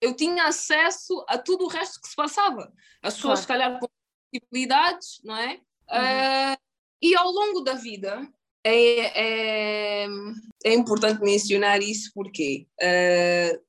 eu 0.00 0.14
tinha 0.14 0.44
acesso 0.44 1.24
a 1.28 1.38
tudo 1.38 1.64
o 1.64 1.68
resto 1.68 2.00
que 2.00 2.08
se 2.08 2.16
passava. 2.16 2.72
As 3.02 3.14
pessoas, 3.14 3.20
claro. 3.20 3.40
se 3.40 3.46
calhar, 3.46 3.80
com 3.80 3.88
possibilidades, 4.32 5.20
não 5.24 5.36
é? 5.36 5.60
Uhum. 5.90 6.54
Uh, 6.54 6.56
e 7.00 7.14
ao 7.14 7.30
longo 7.30 7.60
da 7.60 7.74
vida, 7.74 8.26
é, 8.64 10.04
é, 10.04 10.06
é 10.64 10.74
importante 10.74 11.20
mencionar 11.20 11.82
isso 11.82 12.10
porque, 12.14 12.66
uh, 12.80 13.62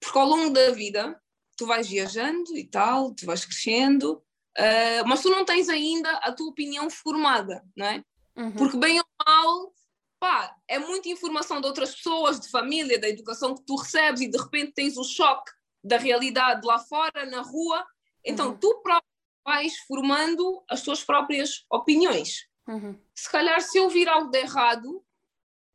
porque 0.00 0.18
ao 0.18 0.26
longo 0.26 0.50
da 0.50 0.70
vida 0.70 1.20
tu 1.56 1.66
vais 1.66 1.86
viajando 1.88 2.56
e 2.56 2.64
tal, 2.64 3.14
tu 3.14 3.26
vais 3.26 3.44
crescendo, 3.44 4.14
uh, 4.58 5.06
mas 5.06 5.22
tu 5.22 5.28
não 5.28 5.44
tens 5.44 5.68
ainda 5.68 6.10
a 6.18 6.32
tua 6.32 6.48
opinião 6.48 6.88
formada, 6.88 7.62
não 7.76 7.86
é? 7.86 8.02
Uhum. 8.36 8.52
Porque 8.52 8.78
bem 8.78 8.98
ou 8.98 9.06
mal, 9.24 9.72
pá, 10.18 10.56
é 10.66 10.78
muita 10.78 11.08
informação 11.10 11.60
de 11.60 11.66
outras 11.66 11.94
pessoas, 11.94 12.40
de 12.40 12.48
família, 12.48 12.98
da 12.98 13.08
educação 13.08 13.54
que 13.54 13.62
tu 13.64 13.76
recebes 13.76 14.22
e 14.22 14.30
de 14.30 14.38
repente 14.38 14.72
tens 14.72 14.96
o 14.96 15.04
choque 15.04 15.52
da 15.84 15.98
realidade 15.98 16.66
lá 16.66 16.78
fora, 16.78 17.26
na 17.26 17.42
rua, 17.42 17.86
então 18.24 18.48
uhum. 18.48 18.56
tu 18.56 18.80
próprio 18.82 19.10
vais 19.44 19.76
formando 19.86 20.64
as 20.70 20.80
tuas 20.80 21.04
próprias 21.04 21.66
opiniões. 21.70 22.46
Uhum. 22.66 22.98
Se 23.14 23.30
calhar 23.30 23.60
se 23.60 23.78
eu 23.78 23.88
vir 23.88 24.08
algo 24.08 24.30
de 24.30 24.38
errado 24.38 25.04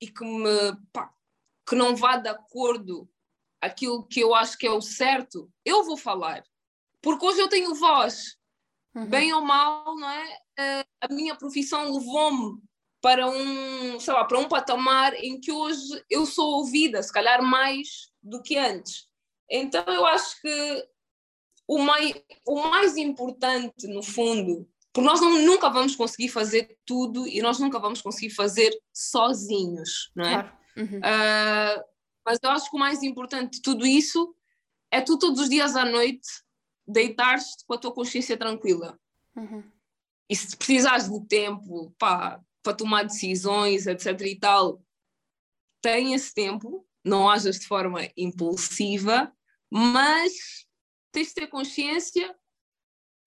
e 0.02 0.08
que 0.08 0.24
me 0.24 0.76
pá, 0.92 1.14
que 1.68 1.76
não 1.76 1.96
vá 1.96 2.18
de 2.18 2.30
acordo 2.30 3.10
aquilo 3.62 4.04
que 4.08 4.20
eu 4.22 4.34
acho 4.34 4.58
que 4.58 4.66
é 4.66 4.72
o 4.72 4.82
certo, 4.82 5.52
eu 5.64 5.84
vou 5.84 5.98
falar. 5.98 6.44
Porque 7.02 7.26
hoje 7.26 7.40
eu 7.40 7.50
tenho 7.50 7.76
voz. 7.76 8.38
Uhum. 8.96 9.06
Bem 9.06 9.34
ou 9.34 9.42
mal, 9.42 9.96
não 9.96 10.10
é? 10.10 10.40
Eh, 10.58 10.86
a 11.02 11.08
minha 11.14 11.36
profissão 11.36 11.94
levou-me 11.94 12.60
para 13.02 13.30
um, 13.30 14.00
sei 14.00 14.14
lá, 14.14 14.26
para 14.26 14.40
um 14.40 14.48
patamar 14.48 15.14
em 15.14 15.40
que 15.40 15.52
hoje 15.52 16.04
eu 16.10 16.26
sou 16.26 16.56
ouvida, 16.56 17.02
se 17.02 17.14
calhar 17.14 17.42
mais 17.42 18.12
do 18.22 18.42
que 18.42 18.58
antes. 18.58 19.08
Então 19.50 19.84
eu 19.88 20.06
acho 20.06 20.42
que 20.42 20.88
o 21.68 21.80
mais, 21.80 22.14
o 22.46 22.62
mais 22.64 22.98
importante, 22.98 23.88
no 23.88 24.04
fundo, 24.04 24.68
porque 24.94 25.08
nós 25.08 25.22
não, 25.22 25.40
nunca 25.40 25.70
vamos 25.70 25.96
conseguir 25.96 26.30
fazer 26.30 26.78
tudo 26.86 27.28
e 27.28 27.42
nós 27.42 27.60
nunca 27.60 27.80
vamos 27.80 28.02
conseguir 28.02 28.32
fazer 28.32 28.72
sozinhos, 28.94 30.12
não 30.16 30.26
é? 30.26 30.32
Claro. 30.34 30.58
Uhum. 30.78 31.00
Uh, 31.00 31.84
mas 32.26 32.40
eu 32.42 32.50
acho 32.52 32.70
que 32.70 32.76
o 32.76 32.80
mais 32.80 33.04
importante 33.04 33.58
de 33.58 33.62
tudo 33.62 33.86
isso 33.86 34.36
é 34.92 35.02
tu 35.02 35.18
todos 35.18 35.42
os 35.42 35.50
dias 35.50 35.76
à 35.76 35.86
noite 35.86 36.28
deitar-te 36.88 37.66
com 37.66 37.74
a 37.74 37.78
tua 37.78 37.94
consciência 37.94 38.38
tranquila. 38.38 39.00
Uhum. 39.36 39.64
E 40.28 40.36
se 40.36 40.56
precisares 40.56 41.10
de 41.10 41.28
tempo 41.28 41.94
para 41.98 42.42
tomar 42.78 43.04
decisões, 43.04 43.88
etc. 43.88 44.20
e 44.22 44.40
tal, 44.40 44.82
tem 45.82 46.14
esse 46.14 46.34
tempo, 46.34 46.86
não 47.04 47.30
hajas 47.30 47.60
de 47.60 47.68
forma 47.68 48.08
impulsiva, 48.18 49.32
mas 49.72 50.66
tens 51.12 51.30
de 51.30 51.34
ter 51.36 51.48
consciência 51.48 52.36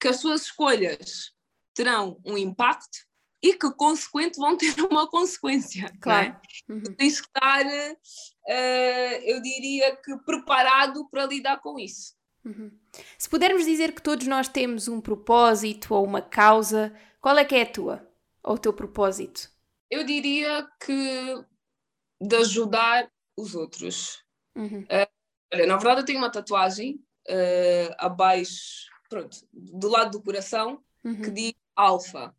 que 0.01 0.09
as 0.09 0.17
suas 0.17 0.43
escolhas 0.43 1.33
terão 1.75 2.21
um 2.25 2.37
impacto 2.37 2.99
e 3.43 3.55
que, 3.55 3.71
consequente, 3.73 4.37
vão 4.37 4.57
ter 4.57 4.75
uma 4.89 5.09
consequência. 5.09 5.87
É? 5.87 5.99
Claro. 6.01 6.29
É? 6.29 6.73
Uhum. 6.73 6.83
Tens 6.97 7.21
que 7.21 7.27
estar, 7.27 7.67
uh, 7.67 9.23
eu 9.25 9.43
diria 9.43 9.97
que, 9.97 10.17
preparado 10.19 11.09
para 11.11 11.27
lidar 11.27 11.61
com 11.61 11.79
isso. 11.79 12.15
Uhum. 12.45 12.71
Se 13.19 13.29
pudermos 13.29 13.65
dizer 13.65 13.93
que 13.93 14.03
todos 14.03 14.27
nós 14.27 14.49
temos 14.49 14.89
um 14.89 15.01
propósito 15.01 15.95
ou 15.95 16.05
uma 16.05 16.23
causa, 16.23 16.95
qual 17.21 17.37
é 17.37 17.45
que 17.45 17.55
é 17.55 17.63
a 17.63 17.67
tua? 17.67 18.09
Ou 18.43 18.55
o 18.55 18.59
teu 18.59 18.73
propósito? 18.73 19.51
Eu 19.91 20.05
diria 20.05 20.67
que 20.85 21.45
de 22.21 22.37
ajudar 22.37 23.11
os 23.37 23.55
outros. 23.55 24.23
Uhum. 24.57 24.83
Uh, 24.83 25.09
olha, 25.53 25.67
na 25.67 25.77
verdade, 25.77 26.01
eu 26.01 26.05
tenho 26.05 26.19
uma 26.19 26.31
tatuagem 26.31 27.05
uh, 27.29 27.95
abaixo, 27.99 28.89
pronto, 29.09 29.37
do 29.53 29.89
lado 29.89 30.13
do 30.13 30.23
coração, 30.23 30.83
uhum. 31.05 31.21
que 31.21 31.31
diz 31.31 31.55
alfa. 31.77 32.35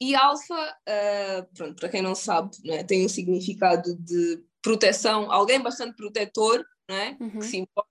E 0.00 0.14
alfa, 0.14 0.78
uh, 0.88 1.54
pronto, 1.54 1.74
para 1.74 1.88
quem 1.88 2.02
não 2.02 2.14
sabe, 2.14 2.56
né, 2.64 2.84
tem 2.84 3.04
um 3.04 3.08
significado 3.08 3.96
de 3.96 4.44
proteção, 4.62 5.30
alguém 5.32 5.60
bastante 5.60 5.96
protetor, 5.96 6.64
né, 6.88 7.16
uhum. 7.20 7.38
que 7.38 7.46
se 7.46 7.56
importa 7.56 7.90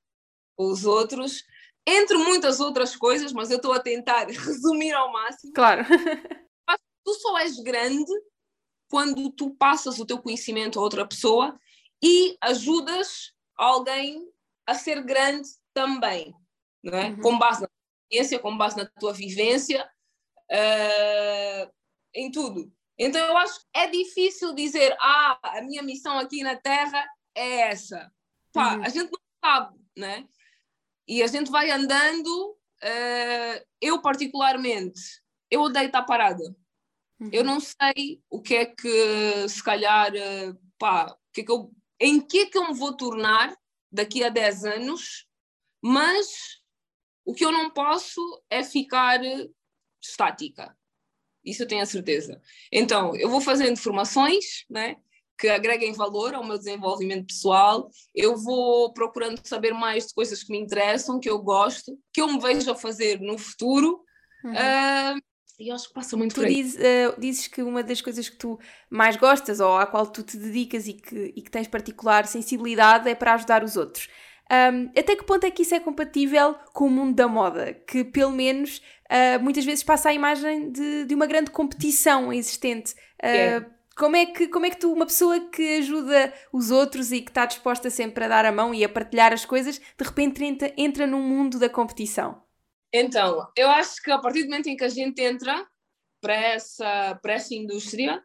com 0.55 0.71
os 0.71 0.85
outros, 0.85 1.43
entre 1.85 2.17
muitas 2.17 2.59
outras 2.59 2.95
coisas, 2.95 3.33
mas 3.33 3.51
eu 3.51 3.57
estou 3.57 3.73
a 3.73 3.79
tentar 3.79 4.25
resumir 4.31 4.93
ao 4.93 5.11
máximo. 5.11 5.53
Claro. 5.53 5.85
tu 7.03 7.13
só 7.15 7.37
és 7.39 7.59
grande 7.59 8.11
quando 8.89 9.29
tu 9.31 9.51
passas 9.55 9.99
o 9.99 10.05
teu 10.05 10.17
conhecimento 10.19 10.79
a 10.79 10.81
outra 10.81 11.05
pessoa 11.05 11.59
e 12.01 12.37
ajudas 12.41 13.33
alguém 13.55 14.25
a 14.65 14.73
ser 14.73 15.03
grande 15.03 15.47
também, 15.73 16.33
não 16.83 16.97
é? 16.97 17.09
Uhum. 17.09 17.21
com 17.21 17.37
base 17.37 17.61
na 17.61 17.69
experiência, 18.09 18.39
com 18.39 18.57
base 18.57 18.77
na 18.77 18.85
tua 18.85 19.13
vivência, 19.13 19.87
uh, 20.51 21.71
em 22.13 22.31
tudo. 22.31 22.71
Então 22.97 23.23
eu 23.25 23.37
acho 23.37 23.59
que 23.59 23.65
é 23.75 23.87
difícil 23.87 24.55
dizer, 24.55 24.95
ah, 24.99 25.37
a 25.43 25.61
minha 25.61 25.83
missão 25.83 26.17
aqui 26.17 26.41
na 26.41 26.55
Terra 26.55 27.05
é 27.35 27.61
essa. 27.61 28.11
Pá, 28.51 28.75
uhum. 28.75 28.83
a 28.83 28.89
gente 28.89 29.11
não 29.11 29.19
sabe, 29.43 29.77
né? 29.95 30.27
E 31.07 31.21
a 31.21 31.27
gente 31.27 31.51
vai 31.51 31.69
andando, 31.69 32.51
uh, 32.83 33.65
eu 33.79 34.01
particularmente, 34.01 34.99
eu 35.49 35.61
odeio 35.61 35.85
estar 35.87 36.03
parada. 36.03 36.43
Uhum. 37.19 37.29
Eu 37.31 37.43
não 37.43 37.59
sei 37.59 38.21
o 38.29 38.41
que 38.41 38.55
é 38.55 38.65
que, 38.65 39.47
se 39.47 39.63
calhar, 39.63 40.11
uh, 40.11 40.59
pá, 40.79 41.15
que 41.31 41.41
é 41.41 41.43
que 41.43 41.51
eu, 41.51 41.71
em 41.99 42.19
que 42.19 42.39
é 42.39 42.45
que 42.47 42.57
eu 42.57 42.67
me 42.67 42.73
vou 42.73 42.95
tornar 42.97 43.55
daqui 43.91 44.23
a 44.23 44.29
10 44.29 44.65
anos, 44.65 45.27
mas 45.81 46.56
o 47.27 47.33
que 47.33 47.43
eu 47.43 47.51
não 47.51 47.69
posso 47.69 48.21
é 48.49 48.63
ficar 48.63 49.19
estática. 50.01 50.73
Isso 51.43 51.63
eu 51.63 51.67
tenho 51.67 51.81
a 51.81 51.85
certeza. 51.85 52.41
Então, 52.71 53.13
eu 53.17 53.29
vou 53.29 53.41
fazendo 53.41 53.77
formações, 53.77 54.63
né? 54.69 54.95
que 55.37 55.49
agreguem 55.49 55.91
valor 55.91 56.33
ao 56.33 56.43
meu 56.43 56.57
desenvolvimento 56.57 57.27
pessoal. 57.27 57.91
Eu 58.15 58.37
vou 58.37 58.91
procurando 58.93 59.39
saber 59.43 59.73
mais 59.73 60.07
de 60.07 60.13
coisas 60.13 60.41
que 60.41 60.51
me 60.51 60.57
interessam, 60.57 61.19
que 61.19 61.29
eu 61.29 61.37
gosto, 61.39 61.99
que 62.11 62.21
eu 62.21 62.27
me 62.27 62.39
vejo 62.39 62.71
a 62.71 62.75
fazer 62.75 63.19
no 63.19 63.37
futuro. 63.37 63.99
Uhum. 64.43 64.53
Uh, 64.53 65.21
e 65.59 65.69
acho 65.69 65.89
que 65.89 65.93
passa 65.93 66.15
muito 66.15 66.33
tu 66.33 66.41
por 66.41 66.45
aí. 66.45 66.55
Diz, 66.55 66.75
uh, 66.75 67.19
dizes 67.19 67.47
que 67.47 67.61
uma 67.61 67.83
das 67.83 68.01
coisas 68.01 68.29
que 68.29 68.37
tu 68.37 68.57
mais 68.89 69.15
gostas 69.15 69.59
ou 69.59 69.77
à 69.77 69.85
qual 69.85 70.07
tu 70.07 70.23
te 70.23 70.37
dedicas 70.37 70.87
e 70.87 70.93
que, 70.93 71.33
e 71.35 71.41
que 71.41 71.51
tens 71.51 71.67
particular 71.67 72.25
sensibilidade 72.25 73.09
é 73.09 73.13
para 73.13 73.33
ajudar 73.33 73.63
os 73.63 73.75
outros. 73.75 74.07
Um, 74.51 74.89
até 74.97 75.15
que 75.15 75.23
ponto 75.23 75.45
é 75.45 75.51
que 75.51 75.63
isso 75.63 75.75
é 75.75 75.79
compatível 75.79 76.55
com 76.73 76.87
o 76.87 76.89
mundo 76.89 77.15
da 77.15 77.27
moda? 77.27 77.73
Que 77.73 78.03
pelo 78.03 78.31
menos 78.31 78.81
uh, 79.05 79.41
muitas 79.41 79.65
vezes 79.65 79.83
passa 79.83 80.09
a 80.09 80.13
imagem 80.13 80.71
de, 80.71 81.05
de 81.05 81.13
uma 81.13 81.25
grande 81.25 81.51
competição 81.51 82.31
existente. 82.31 82.93
Uh, 83.21 83.69
como, 83.95 84.15
é 84.15 84.25
que, 84.25 84.47
como 84.47 84.65
é 84.65 84.69
que 84.69 84.77
tu, 84.77 84.93
uma 84.93 85.05
pessoa 85.05 85.39
que 85.49 85.79
ajuda 85.79 86.33
os 86.53 86.71
outros 86.71 87.11
e 87.11 87.21
que 87.21 87.29
está 87.29 87.45
disposta 87.45 87.89
sempre 87.89 88.23
a 88.23 88.27
dar 88.27 88.45
a 88.45 88.51
mão 88.51 88.73
e 88.73 88.83
a 88.83 88.89
partilhar 88.89 89.33
as 89.33 89.45
coisas, 89.45 89.79
de 89.79 90.03
repente 90.03 90.43
entra, 90.43 90.73
entra 90.77 91.07
num 91.07 91.21
mundo 91.21 91.59
da 91.59 91.69
competição? 91.69 92.41
Então, 92.93 93.47
eu 93.55 93.69
acho 93.69 94.01
que 94.01 94.11
a 94.11 94.17
partir 94.17 94.43
do 94.43 94.49
momento 94.49 94.67
em 94.67 94.77
que 94.77 94.83
a 94.83 94.89
gente 94.89 95.21
entra 95.21 95.67
para 96.21 96.33
essa, 96.33 97.19
para 97.21 97.33
essa 97.33 97.53
indústria, 97.53 98.23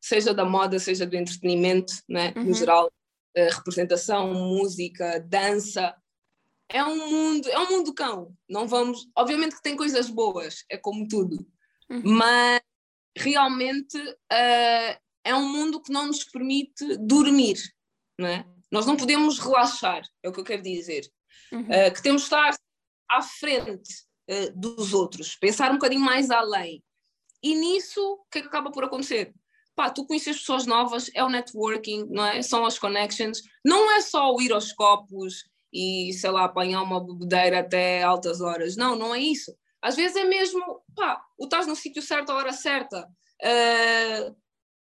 seja 0.00 0.32
da 0.32 0.44
moda, 0.44 0.78
seja 0.78 1.06
do 1.06 1.14
entretenimento, 1.14 1.92
né, 2.08 2.32
uhum. 2.36 2.44
no 2.44 2.54
geral, 2.54 2.90
representação, 3.36 4.32
música, 4.34 5.20
dança. 5.20 5.94
É 6.68 6.84
um 6.84 7.10
mundo, 7.10 7.48
é 7.48 7.58
um 7.58 7.70
mundo 7.70 7.94
cão. 7.94 8.34
Não 8.48 8.66
vamos, 8.66 9.08
obviamente 9.16 9.56
que 9.56 9.62
tem 9.62 9.76
coisas 9.76 10.08
boas, 10.08 10.64
é 10.70 10.76
como 10.76 11.06
tudo, 11.06 11.46
uhum. 11.90 12.02
mas 12.04 12.62
realmente 13.16 13.98
uh, 13.98 15.00
é 15.24 15.34
um 15.34 15.48
mundo 15.48 15.80
que 15.82 15.92
não 15.92 16.06
nos 16.06 16.24
permite 16.24 16.96
dormir, 16.98 17.58
não 18.18 18.26
é? 18.26 18.46
Nós 18.70 18.86
não 18.86 18.96
podemos 18.96 19.38
relaxar, 19.38 20.02
é 20.22 20.28
o 20.28 20.32
que 20.32 20.40
eu 20.40 20.44
quero 20.44 20.62
dizer. 20.62 21.06
Uhum. 21.52 21.60
Uh, 21.60 21.92
que 21.94 22.02
temos 22.02 22.22
de 22.22 22.26
estar 22.26 22.56
à 23.10 23.22
frente 23.22 23.92
uh, 24.30 24.58
dos 24.58 24.94
outros, 24.94 25.36
pensar 25.36 25.70
um 25.70 25.74
bocadinho 25.74 26.00
mais 26.00 26.30
além. 26.30 26.82
E 27.42 27.54
nisso, 27.54 28.00
o 28.00 28.24
que, 28.30 28.38
é 28.38 28.40
que 28.42 28.48
acaba 28.48 28.70
por 28.70 28.84
acontecer? 28.84 29.34
Pá, 29.74 29.90
tu 29.90 30.06
conheces 30.06 30.38
pessoas 30.38 30.66
novas, 30.66 31.10
é 31.14 31.22
o 31.24 31.28
networking, 31.28 32.06
não 32.10 32.24
é? 32.24 32.42
São 32.42 32.64
as 32.64 32.78
connections, 32.78 33.42
não 33.64 33.90
é 33.92 34.00
só 34.00 34.34
ir 34.40 34.52
aos 34.52 34.72
copos 34.72 35.44
e, 35.72 36.12
sei 36.14 36.30
lá, 36.30 36.44
apanhar 36.44 36.82
uma 36.82 37.04
bebedeira 37.04 37.60
até 37.60 38.02
altas 38.02 38.40
horas. 38.40 38.76
Não, 38.76 38.96
não 38.96 39.14
é 39.14 39.20
isso. 39.20 39.56
Às 39.80 39.96
vezes 39.96 40.16
é 40.16 40.24
mesmo, 40.24 40.60
pá, 40.94 41.20
o 41.38 41.44
estás 41.44 41.66
no 41.66 41.74
sítio 41.74 42.02
certo 42.02 42.30
à 42.30 42.36
hora 42.36 42.52
certa. 42.52 43.08
Uh, 43.42 44.36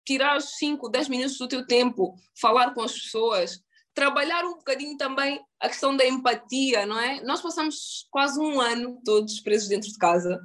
tirar 0.06 0.40
5, 0.40 0.88
10 0.90 1.10
minutos 1.10 1.38
do 1.38 1.48
teu 1.48 1.68
tempo, 1.68 2.16
falar 2.40 2.74
com 2.74 2.82
as 2.82 2.94
pessoas, 2.94 3.62
trabalhar 3.94 4.46
um 4.46 4.56
bocadinho 4.56 4.96
também 4.96 5.44
a 5.60 5.68
questão 5.68 5.98
da 5.98 6.08
empatia, 6.08 6.86
não 6.86 6.98
é? 6.98 7.22
Nós 7.24 7.42
passamos 7.42 8.08
quase 8.10 8.40
um 8.40 8.62
ano 8.62 9.02
todos 9.04 9.42
presos 9.42 9.68
dentro 9.68 9.90
de 9.90 9.98
casa 9.98 10.40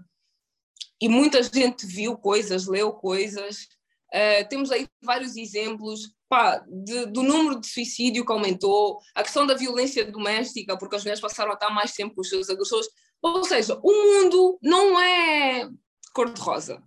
e 1.00 1.08
muita 1.08 1.42
gente 1.42 1.84
viu 1.84 2.16
coisas, 2.16 2.66
leu 2.66 2.92
coisas. 2.92 3.68
Uh, 4.14 4.46
temos 4.48 4.70
aí 4.70 4.86
vários 5.02 5.36
exemplos 5.36 6.14
pá, 6.28 6.64
de, 6.66 7.06
do 7.06 7.22
número 7.22 7.60
de 7.60 7.66
suicídio 7.66 8.24
que 8.24 8.32
aumentou, 8.32 8.98
a 9.14 9.22
questão 9.22 9.46
da 9.46 9.54
violência 9.54 10.10
doméstica, 10.10 10.78
porque 10.78 10.96
as 10.96 11.02
mulheres 11.02 11.20
passaram 11.20 11.50
a 11.50 11.54
estar 11.54 11.70
mais 11.70 11.92
tempo 11.92 12.14
com 12.14 12.22
os 12.22 12.28
seus 12.28 12.48
agressores. 12.48 12.88
Ou 13.20 13.44
seja, 13.44 13.78
o 13.82 13.92
mundo 13.92 14.58
não 14.62 14.98
é 14.98 15.68
cor-de-rosa. 16.14 16.82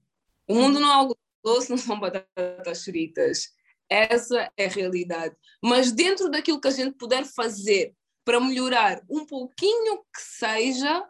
O 0.48 0.56
mundo 0.56 0.80
não 0.80 0.90
é 0.90 0.94
algo 0.94 1.16
doce, 1.44 1.70
não 1.70 1.78
são 1.78 2.00
batatas 2.00 2.84
fritas. 2.84 3.50
Essa 3.88 4.52
é 4.58 4.66
a 4.66 4.70
realidade. 4.70 5.36
Mas 5.64 5.92
dentro 5.92 6.30
daquilo 6.30 6.60
que 6.60 6.68
a 6.68 6.72
gente 6.72 6.98
puder 6.98 7.24
fazer 7.24 7.94
para 8.26 8.40
melhorar 8.40 9.02
um 9.08 9.26
pouquinho 9.26 9.98
que 9.98 10.22
seja, 10.22 11.08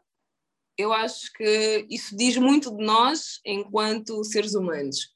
eu 0.78 0.92
acho 0.92 1.32
que 1.34 1.88
isso 1.90 2.16
diz 2.18 2.36
muito 2.36 2.76
de 2.76 2.84
nós 2.84 3.40
enquanto 3.46 4.24
seres 4.26 4.56
humanos. 4.56 5.15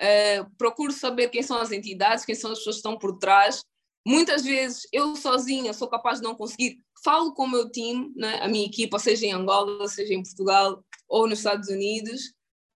Uh, 0.00 0.48
procuro 0.56 0.92
saber 0.92 1.28
quem 1.28 1.42
são 1.42 1.58
as 1.58 1.72
entidades, 1.72 2.24
quem 2.24 2.34
são 2.34 2.52
as 2.52 2.58
pessoas 2.58 2.76
que 2.76 2.78
estão 2.78 2.98
por 2.98 3.18
trás. 3.18 3.62
Muitas 4.06 4.42
vezes 4.42 4.88
eu 4.92 5.14
sozinha 5.14 5.74
sou 5.74 5.88
capaz 5.88 6.20
de 6.20 6.24
não 6.24 6.34
conseguir. 6.34 6.82
Falo 7.04 7.34
com 7.34 7.44
o 7.44 7.50
meu 7.50 7.70
time, 7.70 8.12
né, 8.16 8.40
a 8.42 8.48
minha 8.48 8.66
equipa, 8.66 8.98
seja 8.98 9.26
em 9.26 9.32
Angola, 9.32 9.86
seja 9.88 10.14
em 10.14 10.22
Portugal 10.22 10.82
ou 11.06 11.26
nos 11.26 11.40
Estados 11.40 11.68
Unidos, 11.68 12.32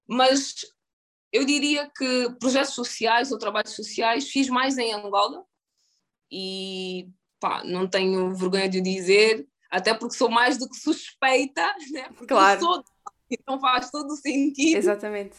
mas 0.06 0.54
eu 1.32 1.44
diria 1.44 1.90
que 1.96 2.30
projetos 2.38 2.74
sociais 2.74 3.32
ou 3.32 3.38
trabalhos 3.38 3.72
sociais 3.74 4.28
fiz 4.28 4.48
mais 4.48 4.76
em 4.76 4.92
Angola 4.92 5.44
e 6.30 7.08
pá, 7.40 7.64
não 7.64 7.88
tenho 7.88 8.34
vergonha 8.34 8.68
de 8.68 8.80
dizer, 8.80 9.46
até 9.70 9.92
porque 9.92 10.16
sou 10.16 10.30
mais 10.30 10.58
do 10.58 10.68
que 10.68 10.76
suspeita, 10.76 11.74
né? 11.90 12.08
porque 12.10 12.32
claro. 12.32 12.60
sou, 12.60 12.84
então 13.30 13.58
faz 13.58 13.90
todo 13.90 14.12
o 14.12 14.16
sentido. 14.16 14.76
Exatamente. 14.76 15.36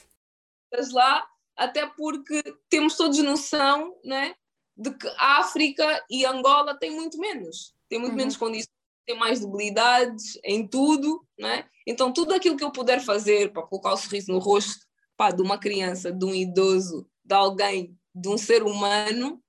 Estás 0.66 0.92
lá, 0.92 1.26
até 1.56 1.86
porque 1.86 2.44
temos 2.70 2.96
todos 2.96 3.18
noção 3.20 3.96
né, 4.04 4.36
de 4.76 4.92
que 4.92 5.08
a 5.18 5.40
África 5.40 6.04
e 6.10 6.26
Angola 6.26 6.78
têm 6.78 6.92
muito 6.92 7.18
menos, 7.18 7.74
têm 7.90 8.00
muito 8.00 8.12
uhum. 8.12 8.18
menos 8.18 8.38
condições, 8.38 8.70
têm 9.06 9.18
mais 9.18 9.40
debilidades 9.40 10.38
em 10.44 10.68
tudo, 10.68 11.26
né? 11.38 11.66
então 11.86 12.12
tudo 12.12 12.34
aquilo 12.34 12.58
que 12.58 12.64
eu 12.64 12.72
puder 12.72 13.00
fazer 13.00 13.54
para 13.54 13.64
colocar 13.64 13.94
o 13.94 13.98
sorriso 13.98 14.32
no 14.32 14.40
rosto 14.40 14.86
pá, 15.16 15.32
de 15.32 15.42
uma 15.42 15.58
criança, 15.58 16.12
de 16.12 16.26
um 16.26 16.34
idoso, 16.34 17.08
de 17.24 17.34
alguém, 17.34 17.98
de 18.14 18.30
um 18.30 18.38
ser 18.38 18.64
humano, 18.64 19.42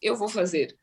eu 0.00 0.16
vou 0.16 0.28
fazer. 0.28 0.76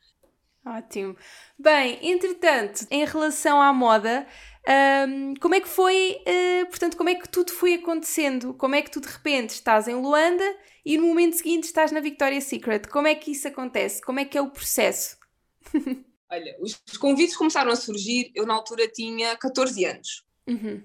Ótimo. 0.65 1.15
Bem, 1.59 1.99
entretanto, 2.01 2.87
em 2.89 3.05
relação 3.05 3.61
à 3.61 3.71
moda, 3.71 4.25
um, 4.67 5.35
como 5.35 5.55
é 5.55 5.61
que 5.61 5.67
foi, 5.67 6.21
uh, 6.21 6.65
portanto, 6.67 6.97
como 6.97 7.09
é 7.09 7.15
que 7.15 7.29
tudo 7.29 7.51
foi 7.51 7.75
acontecendo? 7.75 8.53
Como 8.55 8.75
é 8.75 8.81
que 8.81 8.89
tu 8.89 8.99
de 8.99 9.07
repente 9.07 9.51
estás 9.51 9.87
em 9.87 9.95
Luanda 9.95 10.43
e 10.83 10.97
no 10.97 11.07
momento 11.07 11.35
seguinte 11.35 11.65
estás 11.65 11.91
na 11.91 11.99
Victoria's 11.99 12.45
Secret? 12.45 12.87
Como 12.87 13.07
é 13.07 13.15
que 13.15 13.31
isso 13.31 13.47
acontece? 13.47 14.01
Como 14.01 14.19
é 14.19 14.25
que 14.25 14.37
é 14.37 14.41
o 14.41 14.49
processo? 14.49 15.17
Olha, 16.31 16.57
os 16.59 16.75
convites 16.97 17.37
começaram 17.37 17.71
a 17.71 17.75
surgir, 17.75 18.31
eu 18.33 18.45
na 18.45 18.55
altura 18.55 18.87
tinha 18.87 19.37
14 19.37 19.85
anos. 19.85 20.25
Uhum. 20.47 20.83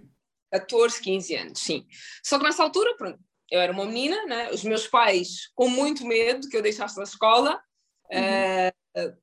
14, 0.52 1.00
15 1.00 1.34
anos, 1.36 1.60
sim. 1.60 1.86
Só 2.22 2.38
que 2.38 2.44
nessa 2.44 2.62
altura, 2.62 2.94
pronto, 2.96 3.18
eu 3.50 3.60
era 3.60 3.72
uma 3.72 3.86
menina, 3.86 4.26
né? 4.26 4.50
os 4.50 4.62
meus 4.62 4.86
pais 4.86 5.50
com 5.54 5.68
muito 5.68 6.04
medo 6.06 6.48
que 6.48 6.56
eu 6.56 6.62
deixasse 6.62 7.00
a 7.00 7.04
escola. 7.04 7.60
Uhum. 8.12 9.06
Uh, 9.08 9.16